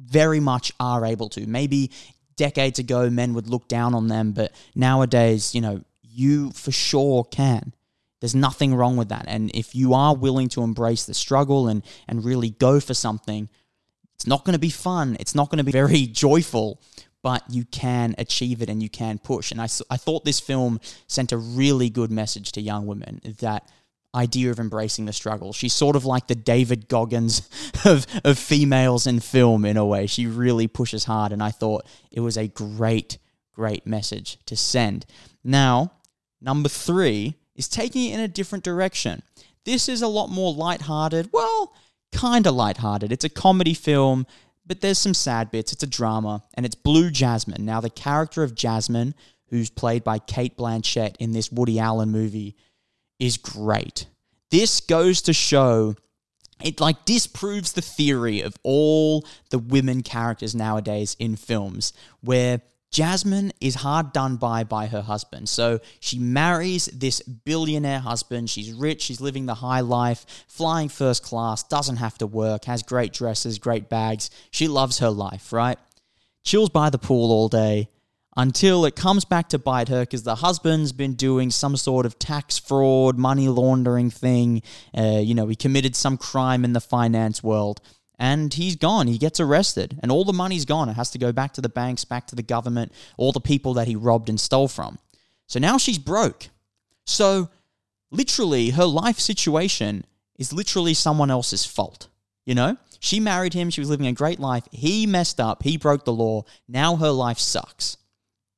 very 0.00 0.40
much 0.40 0.72
are 0.80 1.04
able 1.04 1.28
to. 1.28 1.46
Maybe 1.46 1.90
decades 2.36 2.78
ago 2.78 3.10
men 3.10 3.34
would 3.34 3.50
look 3.50 3.68
down 3.68 3.92
on 3.92 4.08
them, 4.08 4.32
but 4.32 4.52
nowadays, 4.74 5.54
you 5.54 5.60
know, 5.60 5.82
you 6.00 6.52
for 6.52 6.72
sure 6.72 7.22
can. 7.24 7.74
There's 8.20 8.34
nothing 8.34 8.74
wrong 8.74 8.96
with 8.96 9.10
that. 9.10 9.26
And 9.28 9.50
if 9.54 9.74
you 9.74 9.94
are 9.94 10.14
willing 10.14 10.48
to 10.50 10.62
embrace 10.62 11.04
the 11.04 11.14
struggle 11.14 11.68
and, 11.68 11.82
and 12.08 12.24
really 12.24 12.50
go 12.50 12.80
for 12.80 12.94
something, 12.94 13.48
it's 14.14 14.26
not 14.26 14.44
going 14.44 14.54
to 14.54 14.58
be 14.58 14.70
fun. 14.70 15.16
It's 15.20 15.34
not 15.34 15.50
going 15.50 15.58
to 15.58 15.64
be 15.64 15.72
very 15.84 16.06
joyful, 16.06 16.80
but 17.22 17.42
you 17.50 17.64
can 17.64 18.14
achieve 18.18 18.62
it 18.62 18.70
and 18.70 18.82
you 18.82 18.88
can 18.88 19.18
push. 19.18 19.50
And 19.50 19.60
I, 19.60 19.68
I 19.90 19.96
thought 19.96 20.24
this 20.24 20.40
film 20.40 20.80
sent 21.06 21.32
a 21.32 21.36
really 21.36 21.90
good 21.90 22.10
message 22.10 22.52
to 22.52 22.60
young 22.60 22.86
women 22.86 23.20
that 23.40 23.70
idea 24.14 24.50
of 24.50 24.58
embracing 24.58 25.04
the 25.04 25.12
struggle. 25.12 25.52
She's 25.52 25.74
sort 25.74 25.94
of 25.94 26.06
like 26.06 26.26
the 26.26 26.34
David 26.34 26.88
Goggins 26.88 27.48
of, 27.84 28.06
of 28.24 28.38
females 28.38 29.06
in 29.06 29.20
film 29.20 29.64
in 29.64 29.76
a 29.76 29.84
way. 29.84 30.06
She 30.06 30.26
really 30.26 30.66
pushes 30.66 31.04
hard. 31.04 31.32
And 31.32 31.42
I 31.42 31.50
thought 31.50 31.86
it 32.10 32.20
was 32.20 32.38
a 32.38 32.48
great, 32.48 33.18
great 33.52 33.86
message 33.86 34.38
to 34.46 34.56
send. 34.56 35.04
Now, 35.44 35.92
number 36.40 36.70
three 36.70 37.36
is 37.56 37.68
taking 37.68 38.10
it 38.10 38.14
in 38.14 38.20
a 38.20 38.28
different 38.28 38.64
direction. 38.64 39.22
This 39.64 39.88
is 39.88 40.02
a 40.02 40.08
lot 40.08 40.28
more 40.28 40.54
lighthearted. 40.54 41.30
Well, 41.32 41.74
kind 42.12 42.46
of 42.46 42.54
lighthearted. 42.54 43.10
It's 43.10 43.24
a 43.24 43.28
comedy 43.28 43.74
film, 43.74 44.26
but 44.64 44.80
there's 44.80 44.98
some 44.98 45.14
sad 45.14 45.50
bits. 45.50 45.72
It's 45.72 45.82
a 45.82 45.88
drama, 45.88 46.44
and 46.54 46.64
it's 46.64 46.74
Blue 46.74 47.10
Jasmine. 47.10 47.64
Now, 47.64 47.80
the 47.80 47.90
character 47.90 48.42
of 48.42 48.54
Jasmine, 48.54 49.14
who's 49.48 49.70
played 49.70 50.04
by 50.04 50.18
Cate 50.18 50.56
Blanchett 50.56 51.16
in 51.18 51.32
this 51.32 51.50
Woody 51.50 51.78
Allen 51.78 52.10
movie, 52.10 52.54
is 53.18 53.36
great. 53.36 54.06
This 54.50 54.80
goes 54.80 55.22
to 55.22 55.32
show 55.32 55.96
it 56.62 56.80
like 56.80 57.04
disproves 57.04 57.72
the 57.72 57.82
theory 57.82 58.40
of 58.40 58.56
all 58.62 59.26
the 59.50 59.58
women 59.58 60.02
characters 60.02 60.54
nowadays 60.54 61.16
in 61.18 61.36
films 61.36 61.92
where 62.22 62.62
Jasmine 62.96 63.52
is 63.60 63.74
hard 63.74 64.14
done 64.14 64.36
by 64.36 64.64
by 64.64 64.86
her 64.86 65.02
husband. 65.02 65.50
So 65.50 65.80
she 66.00 66.18
marries 66.18 66.86
this 66.86 67.20
billionaire 67.20 67.98
husband. 67.98 68.48
She's 68.48 68.72
rich, 68.72 69.02
she's 69.02 69.20
living 69.20 69.44
the 69.44 69.56
high 69.56 69.80
life, 69.80 70.24
flying 70.48 70.88
first 70.88 71.22
class, 71.22 71.62
doesn't 71.62 71.96
have 71.96 72.16
to 72.16 72.26
work, 72.26 72.64
has 72.64 72.82
great 72.82 73.12
dresses, 73.12 73.58
great 73.58 73.90
bags. 73.90 74.30
She 74.50 74.66
loves 74.66 75.00
her 75.00 75.10
life, 75.10 75.52
right? 75.52 75.78
Chills 76.42 76.70
by 76.70 76.88
the 76.88 76.96
pool 76.96 77.32
all 77.32 77.50
day 77.50 77.90
until 78.34 78.86
it 78.86 78.96
comes 78.96 79.26
back 79.26 79.50
to 79.50 79.58
bite 79.58 79.88
her 79.88 80.00
because 80.00 80.22
the 80.22 80.36
husband's 80.36 80.92
been 80.92 81.16
doing 81.16 81.50
some 81.50 81.76
sort 81.76 82.06
of 82.06 82.18
tax 82.18 82.58
fraud, 82.58 83.18
money 83.18 83.48
laundering 83.50 84.08
thing. 84.08 84.62
Uh, 84.96 85.20
you 85.22 85.34
know, 85.34 85.48
he 85.48 85.54
committed 85.54 85.94
some 85.94 86.16
crime 86.16 86.64
in 86.64 86.72
the 86.72 86.80
finance 86.80 87.42
world 87.42 87.82
and 88.18 88.52
he's 88.52 88.76
gone. 88.76 89.06
He 89.06 89.18
gets 89.18 89.40
arrested, 89.40 89.98
and 90.02 90.10
all 90.10 90.24
the 90.24 90.32
money's 90.32 90.64
gone. 90.64 90.88
It 90.88 90.94
has 90.94 91.10
to 91.10 91.18
go 91.18 91.32
back 91.32 91.52
to 91.54 91.60
the 91.60 91.68
banks, 91.68 92.04
back 92.04 92.26
to 92.28 92.36
the 92.36 92.42
government, 92.42 92.92
all 93.16 93.32
the 93.32 93.40
people 93.40 93.74
that 93.74 93.88
he 93.88 93.96
robbed 93.96 94.28
and 94.28 94.40
stole 94.40 94.68
from. 94.68 94.98
So 95.46 95.58
now 95.58 95.78
she's 95.78 95.98
broke. 95.98 96.48
So 97.04 97.50
literally, 98.10 98.70
her 98.70 98.84
life 98.86 99.18
situation 99.18 100.04
is 100.38 100.52
literally 100.52 100.94
someone 100.94 101.30
else's 101.30 101.64
fault. 101.64 102.08
You 102.44 102.54
know? 102.54 102.76
She 103.00 103.20
married 103.20 103.52
him, 103.52 103.70
she 103.70 103.80
was 103.80 103.90
living 103.90 104.06
a 104.06 104.12
great 104.12 104.40
life. 104.40 104.64
He 104.70 105.06
messed 105.06 105.40
up, 105.40 105.62
he 105.62 105.76
broke 105.76 106.04
the 106.04 106.12
law. 106.12 106.44
Now 106.66 106.96
her 106.96 107.10
life 107.10 107.38
sucks. 107.38 107.96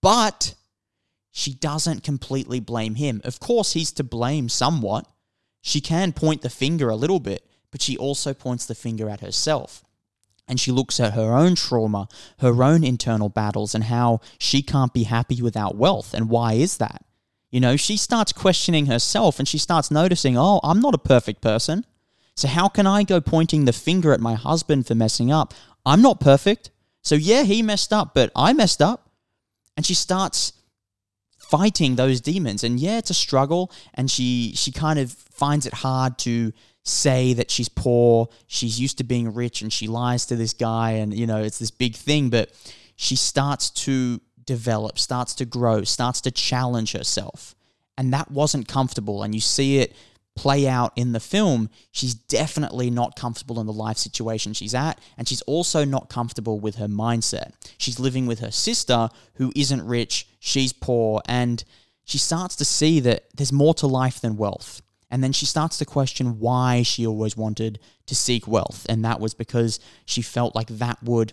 But 0.01 0.55
she 1.33 1.53
doesn't 1.55 2.03
completely 2.03 2.61
blame 2.61 2.95
him. 2.95 3.21
Of 3.25 3.41
course, 3.41 3.73
he's 3.73 3.93
to 3.93 4.05
blame 4.05 4.49
somewhat. 4.49 5.07
She 5.61 5.81
can 5.81 6.13
point 6.13 6.43
the 6.43 6.51
finger 6.51 6.89
a 6.89 6.97
little 6.97 7.21
bit, 7.21 7.48
but 7.71 7.83
she 7.83 7.97
also 7.97 8.35
points 8.35 8.67
the 8.67 8.75
finger 8.75 9.09
at 9.09 9.21
herself. 9.21 9.85
And 10.47 10.59
she 10.59 10.73
looks 10.73 10.99
at 10.99 11.13
her 11.13 11.35
own 11.35 11.55
trauma, 11.55 12.09
her 12.39 12.63
own 12.63 12.83
internal 12.83 13.29
battles, 13.29 13.75
and 13.75 13.85
how 13.85 14.21
she 14.39 14.63
can't 14.63 14.95
be 14.95 15.03
happy 15.03 15.43
without 15.43 15.77
wealth. 15.77 16.15
And 16.15 16.31
why 16.31 16.55
is 16.55 16.79
that? 16.79 17.05
You 17.51 17.61
know, 17.61 17.77
she 17.77 17.97
starts 17.97 18.33
questioning 18.33 18.87
herself 18.87 19.39
and 19.39 19.47
she 19.49 19.59
starts 19.59 19.91
noticing, 19.91 20.37
oh, 20.37 20.61
I'm 20.63 20.81
not 20.81 20.95
a 20.95 20.99
perfect 20.99 21.41
person. 21.41 21.85
So 22.35 22.49
how 22.49 22.69
can 22.69 22.87
I 22.87 23.03
go 23.03 23.21
pointing 23.21 23.65
the 23.65 23.73
finger 23.73 24.13
at 24.13 24.21
my 24.21 24.35
husband 24.35 24.87
for 24.87 24.95
messing 24.95 25.33
up? 25.33 25.55
I'm 25.85 26.03
not 26.03 26.21
perfect. 26.21 26.71
So 27.03 27.15
yeah, 27.15 27.43
he 27.43 27.63
messed 27.63 27.93
up, 27.93 28.15
but 28.15 28.31
I 28.37 28.53
messed 28.53 28.83
up. 28.83 29.11
And 29.77 29.85
she 29.85 29.95
starts 29.95 30.53
fighting 31.49 31.97
those 31.97 32.21
demons. 32.21 32.65
And 32.65 32.79
yeah, 32.79 32.99
it's 32.99 33.11
a 33.11 33.15
struggle, 33.15 33.73
and 33.95 34.11
she 34.11 34.53
she 34.55 34.73
kind 34.73 34.99
of 34.99 35.13
finds 35.13 35.67
it 35.67 35.75
hard 35.75 36.19
to 36.19 36.53
say 36.85 37.35
that 37.35 37.51
she's 37.51 37.69
poor, 37.69 38.29
she's 38.47 38.81
used 38.81 38.99
to 38.99 39.05
being 39.05 39.35
rich, 39.35 39.63
and 39.63 39.73
she 39.73 39.87
lies 39.87 40.27
to 40.27 40.37
this 40.37 40.55
guy, 40.55 40.93
and 40.93 41.13
you 41.15 41.27
know, 41.27 41.43
it's 41.43 41.59
this 41.59 41.71
big 41.71 41.95
thing, 41.95 42.31
but 42.31 42.51
she 42.97 43.15
starts 43.17 43.71
to 43.71 44.21
develop, 44.45 44.99
starts 44.99 45.35
to 45.35 45.45
grow, 45.45 45.85
starts 45.85 46.21
to 46.23 46.31
challenge 46.31 46.93
herself. 46.93 47.55
And 47.97 48.13
that 48.13 48.31
wasn't 48.31 48.67
comfortable. 48.67 49.23
And 49.23 49.35
you 49.35 49.41
see 49.41 49.79
it 49.79 49.95
play 50.39 50.69
out 50.69 50.93
in 50.95 51.13
the 51.13 51.21
film, 51.21 51.69
she's 51.91 52.15
definitely 52.15 52.91
not 52.91 53.17
comfortable 53.17 53.59
in 53.61 53.67
the 53.67 53.73
life 53.73 53.99
situation 53.99 54.53
she's 54.53 54.75
at, 54.75 55.01
and 55.17 55.27
she's 55.27 55.43
also 55.43 55.85
not 55.85 56.09
comfortable 56.09 56.61
with 56.61 56.77
her 56.77 56.87
mindset. 56.87 57.53
She's 57.77 57.99
living 57.99 58.27
with 58.27 58.39
her 58.39 58.53
sister, 58.53 59.09
who 59.35 59.53
isn't 59.57 59.85
rich, 59.85 60.29
she's 60.39 60.73
poor, 60.73 61.21
and 61.27 61.65
she 62.05 62.19
starts 62.19 62.55
to 62.57 62.65
see 62.65 63.01
that 63.01 63.25
there's 63.35 63.53
more 63.53 63.75
to 63.75 63.89
life 63.89 64.21
than 64.21 64.37
wealth. 64.37 64.81
And 65.11 65.25
then 65.25 65.33
she 65.33 65.47
starts 65.47 65.79
to 65.79 65.85
question 65.85 66.39
why 66.39 66.83
she 66.83 67.07
always 67.07 67.37
wanted 67.37 67.81
to 68.07 68.15
seek 68.15 68.47
wealth. 68.47 68.87
And 68.89 69.05
that 69.05 69.21
was 69.21 69.35
because 69.35 69.81
she 70.05 70.23
felt 70.23 70.55
like 70.55 70.69
that 70.69 71.03
would 71.03 71.33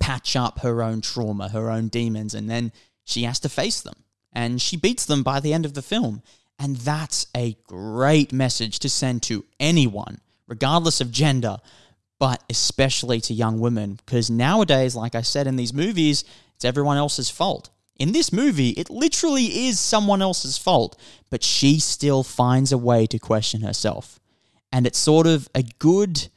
patch 0.00 0.34
up 0.34 0.60
her 0.60 0.82
own 0.82 1.00
trauma, 1.00 1.50
her 1.50 1.70
own 1.70 1.88
demons. 1.88 2.34
And 2.34 2.50
then 2.50 2.72
she 3.04 3.22
has 3.24 3.38
to 3.40 3.48
face 3.48 3.80
them. 3.80 4.04
And 4.32 4.60
she 4.60 4.76
beats 4.76 5.06
them 5.06 5.22
by 5.22 5.40
the 5.40 5.52
end 5.52 5.64
of 5.64 5.74
the 5.74 5.82
film. 5.82 6.22
And 6.58 6.76
that's 6.76 7.26
a 7.36 7.56
great 7.66 8.32
message 8.32 8.78
to 8.80 8.88
send 8.88 9.22
to 9.24 9.44
anyone, 9.60 10.20
regardless 10.46 11.00
of 11.00 11.10
gender, 11.10 11.58
but 12.18 12.42
especially 12.48 13.20
to 13.22 13.34
young 13.34 13.60
women. 13.60 13.98
Because 14.04 14.30
nowadays, 14.30 14.96
like 14.96 15.14
I 15.14 15.22
said 15.22 15.46
in 15.46 15.56
these 15.56 15.74
movies, 15.74 16.24
it's 16.54 16.64
everyone 16.64 16.96
else's 16.96 17.28
fault. 17.28 17.70
In 17.98 18.12
this 18.12 18.32
movie, 18.32 18.70
it 18.70 18.90
literally 18.90 19.66
is 19.66 19.80
someone 19.80 20.22
else's 20.22 20.58
fault, 20.58 20.98
but 21.30 21.42
she 21.42 21.78
still 21.78 22.22
finds 22.22 22.72
a 22.72 22.78
way 22.78 23.06
to 23.06 23.18
question 23.18 23.62
herself. 23.62 24.20
And 24.72 24.86
it's 24.86 24.98
sort 24.98 25.26
of 25.26 25.48
a 25.54 25.62
good 25.78 26.28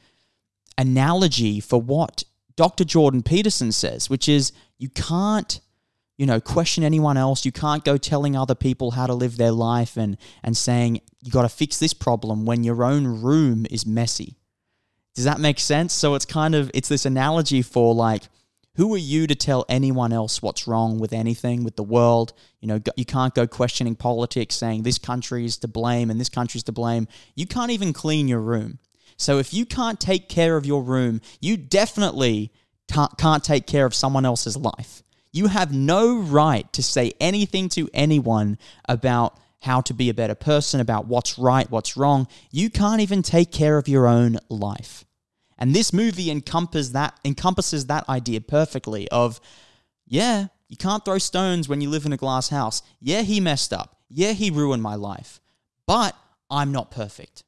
analogy 0.78 1.60
for 1.60 1.82
what 1.82 2.24
Dr. 2.56 2.86
Jordan 2.86 3.24
Peterson 3.24 3.72
says, 3.72 4.10
which 4.10 4.30
is 4.30 4.52
you 4.78 4.90
can't 4.90 5.60
you 6.20 6.26
know, 6.26 6.42
question 6.42 6.84
anyone 6.84 7.16
else. 7.16 7.46
You 7.46 7.54
can't 7.54 7.86
go 7.86 7.96
telling 7.96 8.36
other 8.36 8.54
people 8.54 8.92
how 8.92 9.08
to 9.08 9.14
live 9.14 9.38
their 9.38 9.54
life 9.54 9.96
and 9.96 10.18
and 10.44 10.56
saying 10.56 11.00
you 11.22 11.32
got 11.32 11.44
to 11.44 11.50
fix 11.50 11.80
this 11.80 11.94
problem 11.94 12.46
when 12.46 12.66
your 12.66 12.84
own 12.84 13.22
room 13.22 13.66
is 13.72 13.86
messy. 13.86 14.36
Does 15.16 15.24
that 15.24 15.40
make 15.40 15.60
sense? 15.60 15.94
So 15.94 16.16
it's 16.16 16.26
kind 16.26 16.56
of 16.56 16.70
it's 16.74 16.90
this 16.90 17.06
analogy 17.06 17.62
for 17.62 17.96
like 17.96 18.24
who 18.76 18.94
are 18.94 18.98
you 18.98 19.28
to 19.28 19.36
tell 19.36 19.66
anyone 19.70 20.12
else 20.12 20.42
what's 20.42 20.68
wrong 20.68 21.00
with 21.00 21.14
anything 21.14 21.64
with 21.64 21.78
the 21.78 21.84
world? 21.84 22.34
You 22.60 22.68
know, 22.68 22.82
you 22.98 23.06
can't 23.06 23.34
go 23.34 23.48
questioning 23.48 23.96
politics 23.96 24.56
saying 24.56 24.84
this 24.84 24.98
country 24.98 25.46
is 25.46 25.58
to 25.60 25.70
blame 25.70 26.10
and 26.10 26.20
this 26.20 26.30
country 26.30 26.58
is 26.58 26.64
to 26.66 26.74
blame. 26.74 27.08
You 27.36 27.48
can't 27.48 27.72
even 27.72 27.94
clean 27.94 28.28
your 28.28 28.42
room. 28.42 28.80
So 29.16 29.38
if 29.38 29.54
you 29.54 29.66
can't 29.66 30.02
take 30.02 30.28
care 30.28 30.58
of 30.58 30.66
your 30.66 30.84
room, 30.84 31.22
you 31.40 31.56
definitely 31.56 32.52
can't 33.18 33.44
take 33.44 33.68
care 33.68 33.86
of 33.86 33.96
someone 33.96 34.26
else's 34.26 34.58
life. 34.58 35.02
You 35.32 35.48
have 35.48 35.74
no 35.74 36.18
right 36.18 36.72
to 36.74 36.84
say 36.84 37.14
anything 37.20 37.70
to 37.70 37.90
anyone 37.94 38.58
about 38.88 39.38
how 39.62 39.82
to 39.82 39.94
be 39.94 40.10
a 40.10 40.14
better 40.14 40.36
person, 40.36 40.80
about 40.80 41.08
what's 41.08 41.38
right, 41.38 41.70
what's 41.70 41.98
wrong. 41.98 42.28
You 42.52 42.70
can't 42.70 43.02
even 43.02 43.22
take 43.22 43.52
care 43.52 43.78
of 43.78 43.88
your 43.88 44.08
own 44.08 44.38
life. 44.50 45.06
And 45.58 45.76
this 45.76 45.92
movie 45.92 46.32
encompasses 46.32 46.94
that 46.94 47.20
encompasses 47.26 47.88
that 47.88 48.08
idea 48.08 48.40
perfectly 48.40 49.10
of 49.10 49.42
yeah, 50.08 50.48
you 50.70 50.78
can't 50.78 51.04
throw 51.04 51.18
stones 51.18 51.68
when 51.68 51.82
you 51.82 51.90
live 51.90 52.06
in 52.06 52.14
a 52.14 52.18
glass 52.18 52.50
house. 52.50 52.82
Yeah, 53.00 53.22
he 53.22 53.40
messed 53.40 53.74
up. 53.74 53.98
Yeah, 54.10 54.32
he 54.32 54.50
ruined 54.50 54.82
my 54.82 54.96
life. 54.96 55.40
But 55.86 56.16
I'm 56.50 56.72
not 56.72 56.90
perfect. 56.90 57.44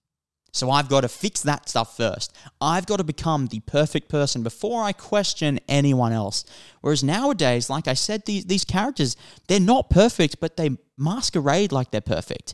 So 0.54 0.70
I've 0.70 0.90
got 0.90 1.02
to 1.02 1.10
fix 1.10 1.42
that 1.42 1.70
stuff 1.70 1.96
first. 1.96 2.36
I've 2.60 2.86
got 2.86 2.98
to 2.98 3.04
become 3.06 3.48
the 3.48 3.62
perfect 3.62 4.10
person 4.10 4.44
before 4.44 4.84
I 4.84 4.92
question 4.92 5.60
anyone 5.68 6.12
else. 6.12 6.44
Whereas 6.82 7.04
nowadays, 7.04 7.70
like 7.70 7.88
I 7.88 7.94
said, 7.94 8.26
these, 8.26 8.46
these 8.46 8.66
characters, 8.66 9.16
they're 9.48 9.62
not 9.62 9.90
perfect, 9.90 10.42
but 10.42 10.58
they 10.58 10.72
masquerade 10.98 11.72
like 11.72 11.92
they're 11.92 12.02
perfect. 12.02 12.54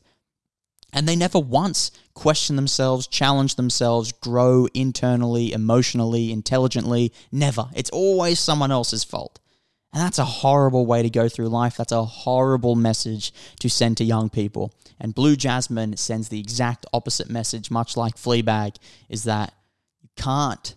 And 0.94 1.08
they 1.08 1.16
never 1.16 1.40
once 1.40 1.92
question 2.14 2.56
themselves, 2.56 3.08
challenge 3.08 3.56
themselves, 3.56 4.12
grow 4.12 4.68
internally, 4.74 5.52
emotionally, 5.52 6.32
intelligently. 6.32 7.12
Never. 7.32 7.70
It's 7.76 7.90
always 7.90 8.40
someone 8.40 8.72
else's 8.72 9.04
fault. 9.04 9.40
And 9.98 10.06
that's 10.06 10.20
a 10.20 10.26
horrible 10.26 10.86
way 10.86 11.02
to 11.02 11.10
go 11.10 11.28
through 11.28 11.48
life. 11.50 11.78
That's 11.78 11.92
a 11.92 12.06
horrible 12.06 12.76
message 12.76 13.34
to 13.62 13.68
send 13.68 13.98
to 13.98 14.04
young 14.04 14.30
people. 14.30 14.72
And 15.00 15.16
Blue 15.16 15.36
Jasmine 15.36 15.98
sends 15.98 16.30
the 16.30 16.40
exact 16.40 16.86
opposite 16.94 17.32
message, 17.32 17.72
much 17.72 17.98
like 17.98 18.16
Fleabag, 18.16 18.76
is 19.10 19.24
that 19.24 19.56
you 20.00 20.10
can't 20.16 20.76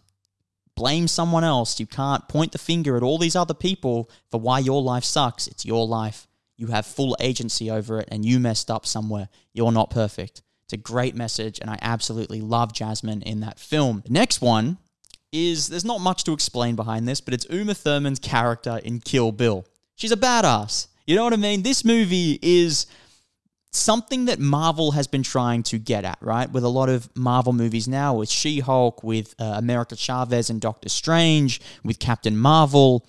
blame 0.75 1.07
someone 1.07 1.45
else. 1.45 1.79
You 1.79 1.87
can't 1.87 2.27
point 2.29 2.53
the 2.53 2.59
finger 2.59 2.97
at 2.97 3.03
all 3.03 3.19
these 3.19 3.37
other 3.37 3.53
people 3.53 4.09
for 4.31 4.41
why 4.41 4.59
your 4.59 4.81
life 4.81 5.05
sucks. 5.05 5.47
It's 5.49 5.67
your 5.67 5.87
life. 5.87 6.27
You 6.57 6.69
have 6.69 6.87
full 6.87 7.15
agency 7.21 7.71
over 7.71 8.01
it, 8.01 8.09
and 8.11 8.25
you 8.25 8.41
messed 8.41 8.71
up 8.71 8.87
somewhere. 8.87 9.29
You're 9.53 9.71
not 9.71 9.91
perfect. 9.91 10.41
It's 10.65 10.73
a 10.73 10.79
great 10.79 11.15
message, 11.15 11.59
and 11.61 11.69
I 11.69 11.77
absolutely 11.83 12.41
love 12.41 12.73
Jasmine 12.73 13.21
in 13.21 13.41
that 13.41 13.59
film. 13.59 14.01
The 14.03 14.15
next 14.15 14.41
one 14.41 14.79
is 15.33 15.69
there's 15.69 15.85
not 15.85 16.01
much 16.01 16.25
to 16.25 16.33
explain 16.33 16.77
behind 16.77 17.07
this, 17.07 17.21
but 17.21 17.35
it's 17.35 17.47
Uma 17.51 17.75
Thurman's 17.75 18.19
character 18.19 18.81
in 18.85 19.01
Kill 19.01 19.33
Bill. 19.33 19.65
She's 19.97 20.13
a 20.13 20.17
badass. 20.17 20.89
You 21.07 21.17
know 21.17 21.25
what 21.25 21.33
I 21.33 21.37
mean? 21.37 21.63
This 21.63 21.85
movie 21.85 22.39
is 22.43 22.87
something 23.73 24.25
that 24.25 24.39
Marvel 24.39 24.93
has 24.93 25.07
been 25.07 25.23
trying 25.23 25.63
to 25.65 25.79
get 25.79 26.05
at, 26.05 26.19
right? 26.21 26.51
With 26.51 26.65
a 26.65 26.69
lot 26.69 26.89
of 26.89 27.09
Marvel 27.17 27.53
movies 27.53 27.87
now, 27.87 28.15
with 28.15 28.31
She 28.31 28.61
Hulk, 28.61 29.03
with 29.03 29.35
uh, 29.39 29.45
America 29.57 29.97
Chavez 29.97 30.51
and 30.51 30.61
Doctor 30.61 30.89
Strange, 30.89 31.61
with 31.85 31.99
Captain 31.99 32.37
Marvel. 32.37 33.07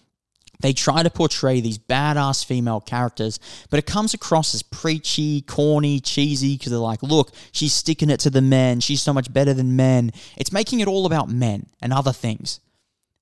They 0.61 0.73
try 0.73 1.03
to 1.03 1.09
portray 1.09 1.59
these 1.59 1.77
badass 1.77 2.45
female 2.45 2.81
characters, 2.81 3.39
but 3.69 3.79
it 3.79 3.85
comes 3.85 4.13
across 4.13 4.53
as 4.53 4.63
preachy, 4.63 5.41
corny, 5.41 5.99
cheesy 5.99 6.57
because 6.57 6.71
they're 6.71 6.79
like, 6.79 7.03
look, 7.03 7.31
she's 7.51 7.73
sticking 7.73 8.09
it 8.09 8.19
to 8.21 8.29
the 8.29 8.41
men. 8.41 8.79
She's 8.79 9.01
so 9.01 9.13
much 9.13 9.31
better 9.31 9.53
than 9.53 9.75
men. 9.75 10.11
It's 10.37 10.51
making 10.51 10.79
it 10.79 10.87
all 10.87 11.05
about 11.05 11.29
men 11.29 11.67
and 11.81 11.93
other 11.93 12.13
things. 12.13 12.59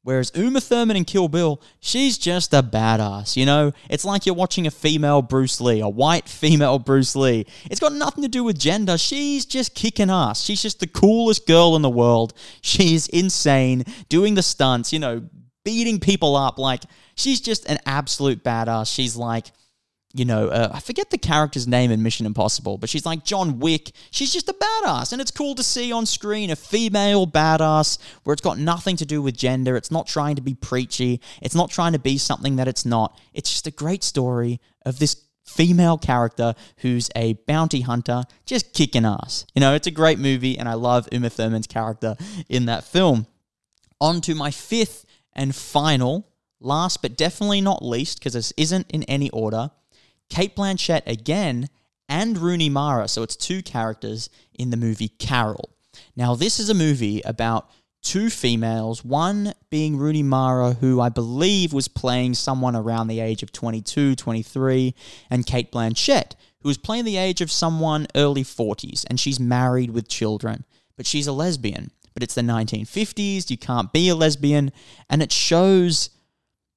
Whereas 0.02 0.32
Uma 0.34 0.62
Thurman 0.62 0.96
in 0.96 1.04
Kill 1.04 1.28
Bill, 1.28 1.62
she's 1.82 2.18
just 2.18 2.54
a 2.54 2.64
badass, 2.64 3.36
you 3.36 3.46
know? 3.46 3.74
It's 3.90 4.06
like 4.06 4.26
you're 4.26 4.34
watching 4.34 4.66
a 4.66 4.72
female 4.72 5.22
Bruce 5.22 5.60
Lee, 5.60 5.82
a 5.82 5.90
white 5.90 6.30
female 6.30 6.80
Bruce 6.80 7.16
Lee. 7.16 7.46
It's 7.70 7.82
got 7.82 7.94
nothing 7.94 8.24
to 8.24 8.30
do 8.30 8.44
with 8.44 8.58
gender. 8.58 8.98
She's 8.98 9.46
just 9.46 9.76
kicking 9.76 10.10
ass. 10.10 10.42
She's 10.42 10.62
just 10.62 10.80
the 10.80 10.88
coolest 10.88 11.46
girl 11.46 11.76
in 11.76 11.82
the 11.82 11.90
world. 11.90 12.34
She's 12.62 13.08
insane, 13.10 13.84
doing 14.08 14.36
the 14.36 14.42
stunts, 14.42 14.94
you 14.94 15.00
know, 15.00 15.24
beating 15.64 16.00
people 16.00 16.36
up. 16.36 16.58
Like, 16.58 16.84
she's 17.16 17.42
just 17.42 17.70
an 17.70 17.80
absolute 17.86 18.44
badass. 18.44 18.94
She's 18.94 19.16
like, 19.16 19.52
you 20.14 20.26
know, 20.26 20.48
uh, 20.48 20.72
I 20.74 20.80
forget 20.80 21.12
the 21.12 21.20
character's 21.20 21.68
name 21.68 21.92
in 21.92 22.02
Mission 22.02 22.26
Impossible, 22.26 22.80
but 22.80 22.90
she's 22.90 23.06
like 23.06 23.24
John 23.24 23.60
Wick. 23.60 23.92
She's 24.10 24.34
just 24.34 24.50
a 24.50 24.54
badass, 24.54 25.12
and 25.12 25.22
it's 25.22 25.30
cool 25.30 25.54
to 25.54 25.62
see 25.62 25.92
on 25.92 26.08
screen 26.08 26.50
a 26.50 26.56
female 26.56 27.28
badass 27.28 28.00
where 28.24 28.34
it's 28.34 28.42
got 28.42 28.58
nothing 28.58 28.96
to 28.98 29.06
do 29.06 29.22
with 29.22 29.38
gender. 29.38 29.78
It's 29.78 29.92
not 29.92 30.08
trying 30.08 30.36
to 30.38 30.42
be 30.42 30.56
preachy. 30.56 31.22
It's 31.44 31.54
not 31.54 31.70
trying 31.70 31.94
to 31.94 32.00
be 32.00 32.18
something 32.18 32.56
that 32.56 32.68
it's 32.68 32.86
not. 32.86 33.16
It's 33.34 33.52
just 33.52 33.68
a 33.68 33.72
great 33.72 34.04
story 34.04 34.60
of 34.84 34.98
this 34.98 35.26
female 35.46 35.98
character 35.98 36.56
who's 36.78 37.10
a 37.16 37.34
bounty 37.48 37.82
hunter 37.82 38.24
just 38.46 38.74
kicking 38.74 39.06
ass. 39.06 39.46
You 39.54 39.62
know, 39.62 39.76
it's 39.76 39.88
a 39.88 39.92
great 39.92 40.18
movie, 40.18 40.58
and 40.58 40.68
I 40.68 40.74
love 40.74 41.08
Uma 41.12 41.30
Thurman's 41.30 41.68
character 41.68 42.16
in 42.48 42.66
that 42.66 42.84
film. 42.84 43.28
On 44.02 44.22
to 44.22 44.34
my 44.34 44.50
fifth 44.50 45.06
and 45.34 45.56
final, 45.56 46.28
last 46.60 47.02
but 47.02 47.18
definitely 47.18 47.62
not 47.62 47.84
least, 47.84 48.20
because 48.20 48.34
this 48.34 48.54
isn't 48.58 48.90
in 48.92 49.04
any 49.04 49.30
order, 49.30 49.72
Cate 50.30 50.56
Blanchett 50.56 51.06
again 51.08 51.70
and 52.08 52.38
Rooney 52.38 52.70
Mara. 52.70 53.08
So 53.08 53.24
it's 53.24 53.36
two 53.36 53.62
characters 53.62 54.30
in 54.54 54.70
the 54.70 54.78
movie 54.78 55.10
Carol. 55.10 55.70
Now, 56.16 56.36
this 56.36 56.60
is 56.60 56.70
a 56.70 56.74
movie 56.74 57.22
about 57.26 57.70
two 58.02 58.30
females, 58.30 59.04
one 59.04 59.54
being 59.70 59.98
Rooney 59.98 60.24
Mara, 60.24 60.74
who 60.74 61.02
I 61.02 61.10
believe 61.10 61.74
was 61.74 61.88
playing 61.88 62.34
someone 62.34 62.76
around 62.76 63.08
the 63.08 63.20
age 63.20 63.44
of 63.44 63.52
22, 63.52 64.16
23, 64.16 64.96
and 65.30 65.46
Cate 65.46 65.72
Blanchett, 65.72 66.36
who 66.62 66.70
was 66.70 66.78
playing 66.78 67.06
the 67.06 67.18
age 67.18 67.42
of 67.42 67.52
someone 67.52 68.08
early 68.16 68.44
40s, 68.44 69.06
and 69.10 69.20
she's 69.20 69.40
married 69.40 69.92
with 69.92 70.08
children, 70.08 70.66
but 70.96 71.06
she's 71.06 71.28
a 71.28 71.34
lesbian 71.34 71.92
but 72.20 72.24
it's 72.26 72.36
the 72.36 72.42
1950s. 72.42 73.50
You 73.50 73.58
can't 73.58 73.94
be 73.94 74.10
a 74.10 74.16
lesbian. 74.16 74.74
And 75.10 75.24
it 75.24 75.32
shows, 75.32 76.10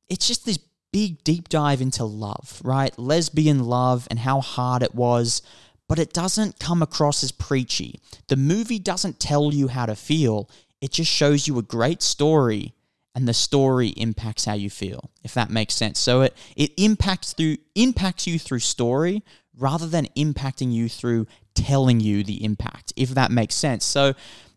it's 0.09 0.29
just 0.29 0.47
this 0.47 0.61
big 0.93 1.25
deep 1.25 1.49
dive 1.49 1.81
into 1.81 2.05
love, 2.05 2.61
right? 2.63 2.97
Lesbian 2.97 3.65
love 3.65 4.07
and 4.09 4.21
how 4.21 4.41
hard 4.41 4.85
it 4.85 4.95
was. 4.95 5.43
But 5.89 5.99
it 5.99 6.13
doesn't 6.13 6.61
come 6.61 6.81
across 6.81 7.25
as 7.25 7.33
preachy. 7.33 7.99
The 8.29 8.37
movie 8.37 8.79
doesn't 8.79 9.19
tell 9.19 9.53
you 9.53 9.67
how 9.67 9.87
to 9.87 9.97
feel, 9.97 10.49
it 10.81 10.93
just 10.93 11.11
shows 11.11 11.49
you 11.49 11.59
a 11.59 11.63
great 11.63 12.03
story 12.03 12.73
and 13.17 13.27
the 13.27 13.35
story 13.35 13.89
impacts 13.89 14.45
how 14.45 14.55
you 14.55 14.71
feel, 14.71 15.11
if 15.25 15.35
that 15.35 15.51
makes 15.51 15.75
sense. 15.75 15.99
So 15.99 16.23
it 16.23 16.37
it 16.57 16.73
impacts 16.77 17.33
through 17.35 17.59
impacts 17.75 18.27
you 18.27 18.39
through 18.39 18.61
story 18.61 19.23
rather 19.59 19.87
than 19.87 20.07
impacting 20.17 20.73
you 20.73 20.89
through 20.89 21.27
telling 21.55 22.01
you 22.01 22.25
the 22.25 22.43
impact, 22.45 22.93
if 22.97 23.11
that 23.11 23.31
makes 23.31 23.55
sense. 23.55 23.85
So 23.85 24.15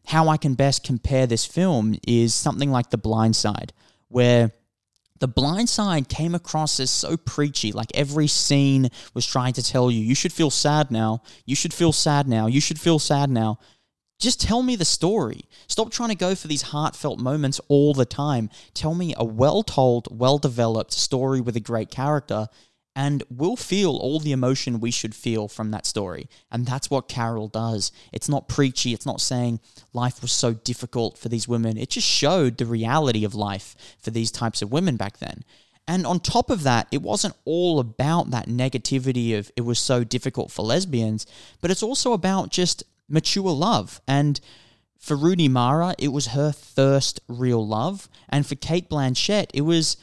how 0.07 0.29
I 0.29 0.37
can 0.37 0.53
best 0.53 0.83
compare 0.83 1.27
this 1.27 1.45
film 1.45 1.97
is 2.07 2.33
something 2.33 2.71
like 2.71 2.89
The 2.89 2.97
Blind 2.97 3.35
Side, 3.35 3.73
where 4.07 4.51
the 5.19 5.27
Blind 5.27 5.69
Side 5.69 6.09
came 6.09 6.35
across 6.35 6.79
as 6.79 6.91
so 6.91 7.17
preachy. 7.17 7.71
Like 7.71 7.91
every 7.93 8.27
scene 8.27 8.89
was 9.13 9.25
trying 9.25 9.53
to 9.53 9.63
tell 9.63 9.89
you, 9.89 10.01
you 10.01 10.15
should 10.15 10.33
feel 10.33 10.51
sad 10.51 10.91
now. 10.91 11.21
You 11.45 11.55
should 11.55 11.73
feel 11.73 11.93
sad 11.93 12.27
now. 12.27 12.47
You 12.47 12.61
should 12.61 12.79
feel 12.79 12.99
sad 12.99 13.29
now. 13.29 13.59
Just 14.19 14.41
tell 14.41 14.61
me 14.61 14.75
the 14.75 14.85
story. 14.85 15.45
Stop 15.67 15.91
trying 15.91 16.09
to 16.09 16.15
go 16.15 16.35
for 16.35 16.47
these 16.47 16.61
heartfelt 16.61 17.19
moments 17.19 17.59
all 17.67 17.93
the 17.93 18.05
time. 18.05 18.49
Tell 18.73 18.93
me 18.93 19.13
a 19.17 19.25
well 19.25 19.63
told, 19.63 20.07
well 20.17 20.37
developed 20.37 20.93
story 20.93 21.41
with 21.41 21.55
a 21.55 21.61
great 21.61 21.89
character 21.89 22.47
and 22.95 23.23
we'll 23.29 23.57
feel 23.57 23.95
all 23.97 24.19
the 24.19 24.31
emotion 24.31 24.79
we 24.79 24.91
should 24.91 25.13
feel 25.13 25.47
from 25.47 25.71
that 25.71 25.85
story. 25.85 26.29
And 26.51 26.65
that's 26.65 26.89
what 26.89 27.09
Carol 27.09 27.49
does. 27.49 27.91
It's 28.13 28.29
not 28.29 28.47
preachy, 28.47 28.93
it's 28.93 29.05
not 29.05 29.19
saying 29.19 29.59
life 29.93 30.21
was 30.21 30.31
so 30.31 30.53
difficult 30.53 31.17
for 31.17 31.27
these 31.27 31.47
women. 31.47 31.77
It 31.77 31.89
just 31.89 32.07
showed 32.07 32.57
the 32.57 32.65
reality 32.65 33.25
of 33.25 33.35
life 33.35 33.75
for 34.01 34.11
these 34.11 34.31
types 34.31 34.61
of 34.61 34.71
women 34.71 34.95
back 34.95 35.17
then. 35.17 35.43
And 35.87 36.07
on 36.07 36.19
top 36.19 36.49
of 36.49 36.63
that, 36.63 36.87
it 36.91 37.01
wasn't 37.01 37.35
all 37.45 37.79
about 37.79 38.31
that 38.31 38.47
negativity 38.47 39.37
of 39.37 39.51
it 39.55 39.61
was 39.61 39.77
so 39.77 40.03
difficult 40.03 40.51
for 40.51 40.63
lesbians, 40.63 41.27
but 41.61 41.69
it's 41.69 41.83
also 41.83 42.13
about 42.13 42.49
just 42.49 42.83
mature 43.07 43.51
love. 43.51 44.01
And 44.07 44.39
for 44.97 45.15
Rooney 45.15 45.47
Mara, 45.47 45.93
it 45.99 46.07
was 46.07 46.27
her 46.27 46.51
first 46.51 47.19
real 47.27 47.65
love. 47.65 48.09
And 48.29 48.47
for 48.47 48.55
Cate 48.55 48.89
Blanchett, 48.89 49.47
it 49.53 49.61
was 49.61 49.97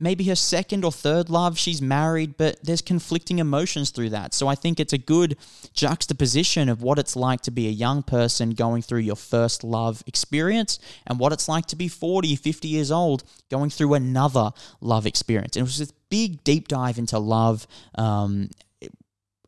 maybe 0.00 0.24
her 0.24 0.34
second 0.34 0.84
or 0.84 0.90
third 0.90 1.28
love. 1.28 1.58
She's 1.58 1.80
married, 1.80 2.36
but 2.36 2.58
there's 2.64 2.82
conflicting 2.82 3.38
emotions 3.38 3.90
through 3.90 4.10
that. 4.10 4.34
So 4.34 4.48
I 4.48 4.54
think 4.54 4.80
it's 4.80 4.92
a 4.92 4.98
good 4.98 5.36
juxtaposition 5.74 6.68
of 6.68 6.82
what 6.82 6.98
it's 6.98 7.14
like 7.14 7.42
to 7.42 7.50
be 7.50 7.68
a 7.68 7.70
young 7.70 8.02
person 8.02 8.50
going 8.50 8.82
through 8.82 9.00
your 9.00 9.16
first 9.16 9.62
love 9.62 10.02
experience 10.06 10.78
and 11.06 11.18
what 11.18 11.32
it's 11.32 11.48
like 11.48 11.66
to 11.66 11.76
be 11.76 11.86
40, 11.86 12.34
50 12.34 12.68
years 12.68 12.90
old 12.90 13.22
going 13.50 13.70
through 13.70 13.94
another 13.94 14.50
love 14.80 15.06
experience. 15.06 15.56
And 15.56 15.62
it 15.62 15.68
was 15.68 15.78
this 15.78 15.92
big 16.08 16.42
deep 16.42 16.66
dive 16.66 16.98
into 16.98 17.18
love. 17.18 17.66
Um, 17.94 18.50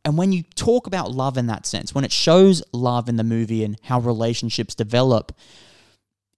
and 0.05 0.19
when 0.19 0.33
you 0.33 0.43
talk 0.55 0.87
about 0.87 1.13
love 1.13 1.39
in 1.39 1.47
that 1.47 1.65
sense, 1.65 1.95
when 1.95 2.05
it 2.05 2.13
shows 2.13 2.63
love 2.73 3.09
in 3.09 3.17
the 3.17 3.25
movie 3.25 3.65
and 3.65 3.79
how 3.83 4.01
relationships 4.01 4.75
develop, 4.75 5.33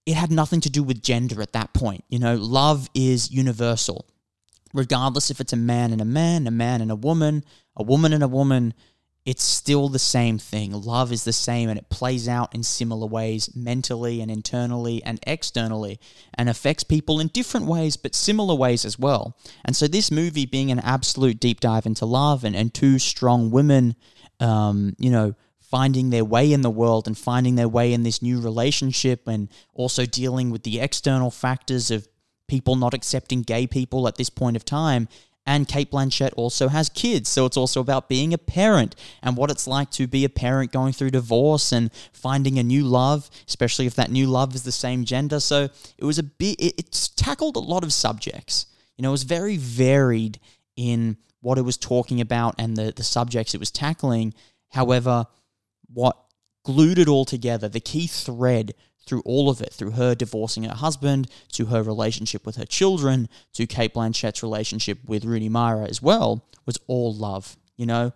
it 0.05 0.15
had 0.15 0.31
nothing 0.31 0.61
to 0.61 0.69
do 0.69 0.83
with 0.83 1.01
gender 1.01 1.41
at 1.41 1.53
that 1.53 1.73
point. 1.73 2.03
You 2.09 2.19
know, 2.19 2.35
love 2.35 2.89
is 2.93 3.31
universal, 3.31 4.05
regardless 4.73 5.31
if 5.31 5.41
it's 5.41 5.53
a 5.53 5.57
man 5.57 5.91
and 5.91 6.01
a 6.01 6.05
man, 6.05 6.45
a 6.47 6.51
man 6.51 6.81
and 6.81 6.91
a 6.91 6.95
woman, 6.95 7.43
a 7.75 7.83
woman 7.83 8.13
and 8.13 8.23
a 8.23 8.27
woman. 8.27 8.73
It's 9.25 9.43
still 9.43 9.89
the 9.89 9.97
same 9.97 10.37
thing. 10.37 10.71
Love 10.71 11.11
is 11.11 11.23
the 11.23 11.33
same 11.33 11.67
and 11.67 11.79
it 11.79 11.89
plays 11.89 12.27
out 12.27 12.53
in 12.53 12.61
similar 12.61 13.07
ways 13.07 13.49
mentally 13.55 14.21
and 14.21 14.29
internally 14.29 15.01
and 15.03 15.19
externally 15.25 15.99
and 16.35 16.47
affects 16.47 16.83
people 16.83 17.19
in 17.19 17.29
different 17.29 17.65
ways 17.65 17.97
but 17.97 18.13
similar 18.13 18.53
ways 18.53 18.85
as 18.85 18.99
well. 18.99 19.35
And 19.65 19.75
so, 19.75 19.87
this 19.87 20.11
movie 20.11 20.45
being 20.45 20.69
an 20.69 20.77
absolute 20.77 21.39
deep 21.39 21.59
dive 21.59 21.87
into 21.87 22.05
love 22.05 22.43
and, 22.43 22.55
and 22.55 22.71
two 22.71 22.99
strong 22.99 23.49
women, 23.49 23.95
um, 24.39 24.95
you 24.99 25.09
know, 25.09 25.33
finding 25.75 26.09
their 26.09 26.23
way 26.23 26.53
in 26.53 26.61
the 26.61 26.69
world 26.69 27.05
and 27.05 27.17
finding 27.17 27.55
their 27.55 27.67
way 27.67 27.91
in 27.91 28.03
this 28.03 28.21
new 28.21 28.39
relationship 28.39 29.27
and 29.27 29.49
also 29.73 30.05
dealing 30.05 30.49
with 30.49 30.63
the 30.63 30.79
external 30.79 31.29
factors 31.29 31.91
of 31.91 32.07
people 32.47 32.77
not 32.77 32.93
accepting 32.93 33.41
gay 33.41 33.67
people 33.67 34.07
at 34.07 34.15
this 34.15 34.29
point 34.29 34.55
of 34.55 34.63
time. 34.63 35.09
And 35.45 35.67
Cate 35.67 35.91
Blanchett 35.91 36.31
also 36.37 36.69
has 36.69 36.87
kids. 36.87 37.27
So 37.27 37.45
it's 37.45 37.57
also 37.57 37.81
about 37.81 38.07
being 38.07 38.33
a 38.33 38.37
parent 38.37 38.95
and 39.21 39.35
what 39.35 39.51
it's 39.51 39.67
like 39.67 39.91
to 39.91 40.07
be 40.07 40.23
a 40.23 40.29
parent 40.29 40.71
going 40.71 40.93
through 40.93 41.09
divorce 41.09 41.73
and 41.73 41.91
finding 42.13 42.57
a 42.57 42.63
new 42.63 42.85
love, 42.85 43.29
especially 43.45 43.85
if 43.85 43.95
that 43.95 44.09
new 44.09 44.27
love 44.27 44.55
is 44.55 44.63
the 44.63 44.71
same 44.71 45.03
gender. 45.03 45.41
So 45.41 45.67
it 45.97 46.05
was 46.05 46.17
a 46.17 46.23
bit, 46.23 46.57
it, 46.57 46.75
it's 46.77 47.09
tackled 47.09 47.57
a 47.57 47.67
lot 47.73 47.83
of 47.83 47.91
subjects. 47.91 48.67
You 48.95 49.03
know, 49.03 49.09
it 49.09 49.19
was 49.19 49.23
very 49.23 49.57
varied 49.57 50.39
in 50.77 51.17
what 51.41 51.57
it 51.57 51.63
was 51.63 51.75
talking 51.75 52.21
about 52.21 52.55
and 52.57 52.77
the, 52.77 52.93
the 52.95 53.03
subjects 53.03 53.53
it 53.53 53.59
was 53.59 53.71
tackling. 53.71 54.33
However, 54.69 55.27
what 55.95 56.17
glued 56.63 56.99
it 56.99 57.07
all 57.07 57.25
together, 57.25 57.67
the 57.67 57.79
key 57.79 58.05
thread 58.05 58.75
through 59.05 59.21
all 59.21 59.49
of 59.49 59.61
it, 59.61 59.71
through 59.71 59.91
her 59.91 60.15
divorcing 60.15 60.63
her 60.63 60.75
husband, 60.75 61.29
to 61.53 61.67
her 61.67 61.81
relationship 61.81 62.45
with 62.45 62.55
her 62.57 62.65
children, 62.65 63.29
to 63.53 63.65
Cate 63.65 63.93
Blanchett's 63.93 64.43
relationship 64.43 64.99
with 65.05 65.25
Rooney 65.25 65.49
Mara 65.49 65.85
as 65.85 66.01
well, 66.01 66.45
was 66.65 66.77
all 66.87 67.13
love. 67.13 67.55
You 67.77 67.85
know, 67.85 68.13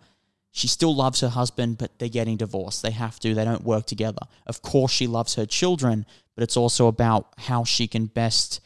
she 0.52 0.68
still 0.68 0.96
loves 0.96 1.22
her 1.22 1.30
husband, 1.30 1.78
but 1.78 1.98
they're 2.00 2.10
getting 2.10 2.38
divorced. 2.38 2.82
They 2.82 2.92
have 2.92 3.20
to, 3.20 3.34
they 3.34 3.46
don't 3.46 3.64
work 3.64 3.86
together. 3.86 4.26
Of 4.48 4.62
course, 4.62 4.92
she 4.92 5.08
loves 5.08 5.36
her 5.36 5.46
children, 5.46 6.06
but 6.36 6.44
it's 6.44 6.58
also 6.58 6.88
about 6.88 7.28
how 7.38 7.64
she 7.64 7.88
can 7.88 8.08
best 8.08 8.60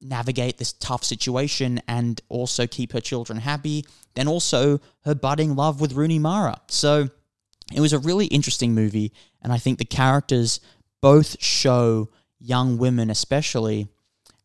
navigate 0.00 0.58
this 0.58 0.72
tough 0.72 1.04
situation 1.04 1.80
and 1.88 2.20
also 2.28 2.66
keep 2.66 2.92
her 2.92 3.00
children 3.00 3.38
happy. 3.38 3.86
Then 4.14 4.28
also 4.28 4.80
her 5.04 5.14
budding 5.14 5.54
love 5.54 5.80
with 5.80 5.92
Rooney 5.92 6.18
Mara. 6.18 6.60
So, 6.68 7.08
it 7.72 7.80
was 7.80 7.92
a 7.92 7.98
really 7.98 8.26
interesting 8.26 8.74
movie, 8.74 9.12
and 9.42 9.52
I 9.52 9.58
think 9.58 9.78
the 9.78 9.84
characters 9.84 10.60
both 11.00 11.40
show 11.42 12.10
young 12.38 12.78
women, 12.78 13.10
especially, 13.10 13.88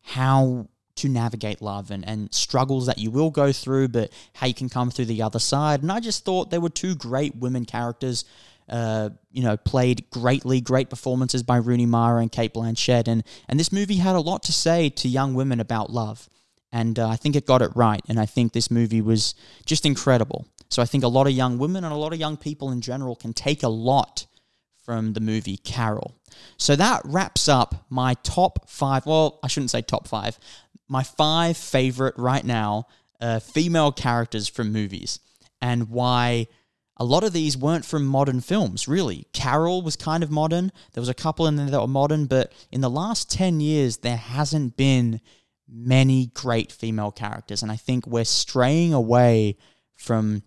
how 0.02 0.68
to 0.96 1.08
navigate 1.08 1.62
love 1.62 1.90
and, 1.90 2.06
and 2.06 2.32
struggles 2.32 2.86
that 2.86 2.98
you 2.98 3.10
will 3.10 3.30
go 3.30 3.52
through, 3.52 3.88
but 3.88 4.10
how 4.34 4.46
you 4.46 4.54
can 4.54 4.68
come 4.68 4.90
through 4.90 5.06
the 5.06 5.22
other 5.22 5.38
side. 5.38 5.82
And 5.82 5.90
I 5.90 6.00
just 6.00 6.24
thought 6.24 6.50
there 6.50 6.60
were 6.60 6.68
two 6.70 6.94
great 6.94 7.36
women 7.36 7.64
characters. 7.64 8.24
Uh, 8.68 9.10
you 9.32 9.42
know, 9.42 9.56
played 9.56 10.08
greatly, 10.10 10.60
great 10.60 10.88
performances 10.88 11.42
by 11.42 11.56
Rooney 11.56 11.86
Mara 11.86 12.22
and 12.22 12.30
Cate 12.30 12.54
Blanchett, 12.54 13.08
and 13.08 13.24
and 13.48 13.58
this 13.58 13.72
movie 13.72 13.96
had 13.96 14.14
a 14.14 14.20
lot 14.20 14.44
to 14.44 14.52
say 14.52 14.88
to 14.90 15.08
young 15.08 15.34
women 15.34 15.58
about 15.58 15.90
love, 15.90 16.28
and 16.70 16.96
uh, 16.96 17.08
I 17.08 17.16
think 17.16 17.34
it 17.34 17.46
got 17.46 17.62
it 17.62 17.72
right, 17.74 18.00
and 18.08 18.20
I 18.20 18.26
think 18.26 18.52
this 18.52 18.70
movie 18.70 19.00
was 19.00 19.34
just 19.66 19.84
incredible. 19.84 20.46
So 20.70 20.80
I 20.80 20.86
think 20.86 21.04
a 21.04 21.08
lot 21.08 21.26
of 21.26 21.32
young 21.32 21.58
women 21.58 21.84
and 21.84 21.92
a 21.92 21.96
lot 21.96 22.12
of 22.12 22.20
young 22.20 22.36
people 22.36 22.70
in 22.70 22.80
general 22.80 23.16
can 23.16 23.32
take 23.32 23.62
a 23.62 23.68
lot 23.68 24.26
from 24.84 25.12
the 25.12 25.20
movie 25.20 25.56
Carol. 25.56 26.16
So 26.56 26.76
that 26.76 27.02
wraps 27.04 27.48
up 27.48 27.86
my 27.90 28.14
top 28.22 28.68
five. 28.68 29.04
Well, 29.04 29.38
I 29.42 29.48
shouldn't 29.48 29.70
say 29.70 29.82
top 29.82 30.08
five. 30.08 30.38
My 30.88 31.02
five 31.02 31.56
favorite 31.56 32.14
right 32.16 32.44
now 32.44 32.86
uh, 33.20 33.40
female 33.40 33.92
characters 33.92 34.48
from 34.48 34.72
movies 34.72 35.20
and 35.60 35.90
why 35.90 36.46
a 36.96 37.04
lot 37.04 37.24
of 37.24 37.32
these 37.32 37.56
weren't 37.56 37.84
from 37.84 38.04
modern 38.06 38.40
films, 38.40 38.86
really. 38.86 39.26
Carol 39.32 39.82
was 39.82 39.96
kind 39.96 40.22
of 40.22 40.30
modern. 40.30 40.70
There 40.92 41.00
was 41.00 41.08
a 41.08 41.14
couple 41.14 41.46
in 41.46 41.56
there 41.56 41.70
that 41.70 41.80
were 41.80 41.86
modern, 41.86 42.26
but 42.26 42.52
in 42.70 42.80
the 42.80 42.90
last 42.90 43.30
10 43.30 43.60
years, 43.60 43.98
there 43.98 44.16
hasn't 44.16 44.76
been 44.76 45.20
many 45.66 46.26
great 46.34 46.70
female 46.72 47.10
characters. 47.10 47.62
And 47.62 47.72
I 47.72 47.76
think 47.76 48.06
we're 48.06 48.24
straying 48.24 48.92
away 48.92 49.56
from 49.94 50.42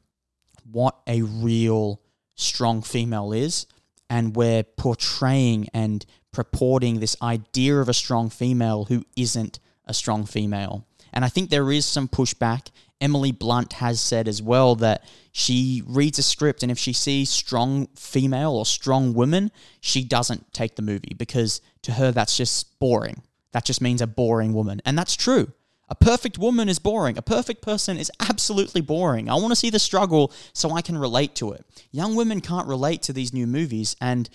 what 0.73 0.97
a 1.07 1.21
real 1.21 2.01
strong 2.36 2.81
female 2.81 3.31
is. 3.31 3.65
And 4.09 4.36
we're 4.36 4.63
portraying 4.63 5.69
and 5.73 6.05
purporting 6.31 6.99
this 6.99 7.15
idea 7.21 7.77
of 7.77 7.88
a 7.88 7.93
strong 7.93 8.29
female 8.29 8.86
who 8.86 9.03
isn't 9.15 9.59
a 9.86 9.93
strong 9.93 10.25
female. 10.25 10.86
And 11.13 11.23
I 11.23 11.29
think 11.29 11.49
there 11.49 11.71
is 11.71 11.86
some 11.86 12.07
pushback. 12.07 12.69
Emily 12.99 13.31
Blunt 13.31 13.73
has 13.73 14.01
said 14.01 14.27
as 14.27 14.41
well 14.41 14.75
that 14.75 15.03
she 15.31 15.83
reads 15.86 16.19
a 16.19 16.23
script 16.23 16.63
and 16.63 16.71
if 16.71 16.79
she 16.79 16.93
sees 16.93 17.29
strong 17.29 17.88
female 17.95 18.51
or 18.51 18.65
strong 18.65 19.13
women, 19.13 19.51
she 19.81 20.03
doesn't 20.03 20.53
take 20.53 20.75
the 20.75 20.81
movie 20.81 21.15
because 21.17 21.62
to 21.83 21.93
her 21.93 22.12
that's 22.12 22.38
just 22.38 22.79
boring. 22.79 23.21
That 23.51 23.65
just 23.65 23.81
means 23.81 24.01
a 24.01 24.07
boring 24.07 24.53
woman. 24.53 24.81
And 24.86 24.97
that's 24.97 25.15
true. 25.15 25.51
A 25.89 25.96
perfect 25.96 26.38
woman 26.38 26.69
is 26.69 26.80
boring. 26.80 27.17
A 27.17 27.22
perfect 27.22 27.62
person 27.62 27.98
is 27.98 28.12
absolutely 28.19 28.82
boring. 28.82 29.30
I 29.30 29.36
want 29.36 29.52
to 29.52 29.56
see 29.56 29.69
the 29.69 29.80
struggle 29.80 30.32
so 30.54 30.72
I 30.72 30.82
can 30.82 30.98
relate 30.98 31.36
to 31.36 31.52
it. 31.52 31.65
Young 31.91 32.15
women 32.15 32.41
can't 32.41 32.67
relate 32.67 33.02
to 33.04 33.13
these 33.13 33.34
new 33.34 33.46
movies, 33.46 33.96
and 34.00 34.30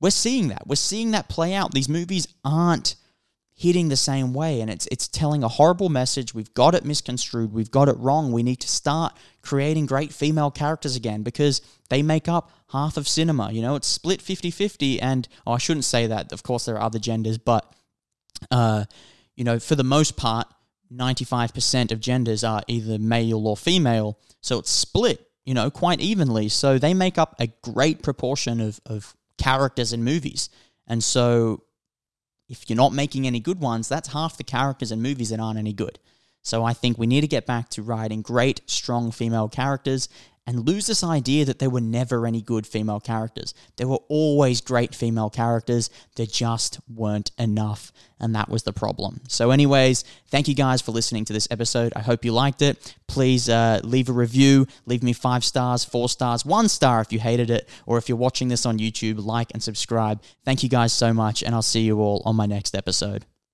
we're 0.00 0.10
seeing 0.10 0.48
that. 0.48 0.66
We're 0.66 0.76
seeing 0.76 1.12
that 1.12 1.28
play 1.28 1.54
out. 1.54 1.72
These 1.72 1.88
movies 1.88 2.26
aren't 2.44 2.96
hitting 3.54 3.88
the 3.88 3.96
same 3.96 4.34
way, 4.34 4.60
and 4.60 4.68
it's 4.68 4.88
it's 4.90 5.06
telling 5.06 5.44
a 5.44 5.48
horrible 5.48 5.88
message. 5.88 6.34
We've 6.34 6.52
got 6.52 6.74
it 6.74 6.84
misconstrued. 6.84 7.52
We've 7.52 7.70
got 7.70 7.88
it 7.88 7.96
wrong. 7.98 8.32
We 8.32 8.42
need 8.42 8.60
to 8.60 8.68
start 8.68 9.16
creating 9.40 9.86
great 9.86 10.12
female 10.12 10.50
characters 10.50 10.96
again 10.96 11.22
because 11.22 11.62
they 11.90 12.02
make 12.02 12.28
up 12.28 12.50
half 12.70 12.96
of 12.96 13.06
cinema. 13.06 13.52
You 13.52 13.62
know, 13.62 13.76
it's 13.76 13.86
split 13.86 14.20
50-50, 14.20 14.98
and 15.00 15.28
oh, 15.46 15.52
I 15.52 15.58
shouldn't 15.58 15.84
say 15.84 16.08
that. 16.08 16.32
Of 16.32 16.42
course, 16.42 16.64
there 16.64 16.74
are 16.74 16.82
other 16.82 16.98
genders, 16.98 17.38
but 17.38 17.72
uh, 18.50 18.84
you 19.36 19.44
know, 19.44 19.60
for 19.60 19.76
the 19.76 19.84
most 19.84 20.16
part 20.16 20.48
95% 20.92 21.92
of 21.92 22.00
genders 22.00 22.44
are 22.44 22.62
either 22.68 22.98
male 22.98 23.46
or 23.46 23.56
female. 23.56 24.18
So 24.40 24.58
it's 24.58 24.70
split, 24.70 25.26
you 25.44 25.54
know, 25.54 25.70
quite 25.70 26.00
evenly. 26.00 26.48
So 26.48 26.78
they 26.78 26.94
make 26.94 27.18
up 27.18 27.34
a 27.38 27.48
great 27.62 28.02
proportion 28.02 28.60
of, 28.60 28.80
of 28.86 29.16
characters 29.38 29.92
in 29.92 30.04
movies. 30.04 30.50
And 30.86 31.02
so 31.02 31.64
if 32.48 32.68
you're 32.68 32.76
not 32.76 32.92
making 32.92 33.26
any 33.26 33.40
good 33.40 33.60
ones, 33.60 33.88
that's 33.88 34.08
half 34.08 34.36
the 34.36 34.44
characters 34.44 34.92
in 34.92 35.00
movies 35.00 35.30
that 35.30 35.40
aren't 35.40 35.58
any 35.58 35.72
good. 35.72 35.98
So 36.42 36.64
I 36.64 36.72
think 36.72 36.98
we 36.98 37.06
need 37.06 37.20
to 37.20 37.28
get 37.28 37.46
back 37.46 37.68
to 37.70 37.82
writing 37.82 38.20
great, 38.20 38.62
strong 38.66 39.12
female 39.12 39.48
characters 39.48 40.08
and 40.46 40.66
lose 40.66 40.86
this 40.86 41.04
idea 41.04 41.44
that 41.44 41.58
there 41.58 41.70
were 41.70 41.80
never 41.80 42.26
any 42.26 42.42
good 42.42 42.66
female 42.66 43.00
characters. 43.00 43.54
There 43.76 43.88
were 43.88 44.00
always 44.08 44.60
great 44.60 44.94
female 44.94 45.30
characters, 45.30 45.90
there 46.16 46.26
just 46.26 46.80
weren't 46.92 47.30
enough, 47.38 47.92
and 48.18 48.34
that 48.34 48.48
was 48.48 48.64
the 48.64 48.72
problem. 48.72 49.20
So, 49.28 49.50
anyways, 49.50 50.04
thank 50.28 50.48
you 50.48 50.54
guys 50.54 50.82
for 50.82 50.92
listening 50.92 51.24
to 51.26 51.32
this 51.32 51.48
episode. 51.50 51.92
I 51.94 52.00
hope 52.00 52.24
you 52.24 52.32
liked 52.32 52.62
it. 52.62 52.94
Please 53.06 53.48
uh, 53.48 53.80
leave 53.84 54.08
a 54.08 54.12
review, 54.12 54.66
leave 54.86 55.02
me 55.02 55.12
five 55.12 55.44
stars, 55.44 55.84
four 55.84 56.08
stars, 56.08 56.44
one 56.44 56.68
star 56.68 57.00
if 57.00 57.12
you 57.12 57.20
hated 57.20 57.50
it, 57.50 57.68
or 57.86 57.98
if 57.98 58.08
you're 58.08 58.18
watching 58.18 58.48
this 58.48 58.66
on 58.66 58.78
YouTube, 58.78 59.24
like 59.24 59.50
and 59.52 59.62
subscribe. 59.62 60.22
Thank 60.44 60.62
you 60.62 60.68
guys 60.68 60.92
so 60.92 61.12
much, 61.12 61.42
and 61.42 61.54
I'll 61.54 61.62
see 61.62 61.82
you 61.82 62.00
all 62.00 62.22
on 62.24 62.36
my 62.36 62.46
next 62.46 62.74
episode. 62.74 63.26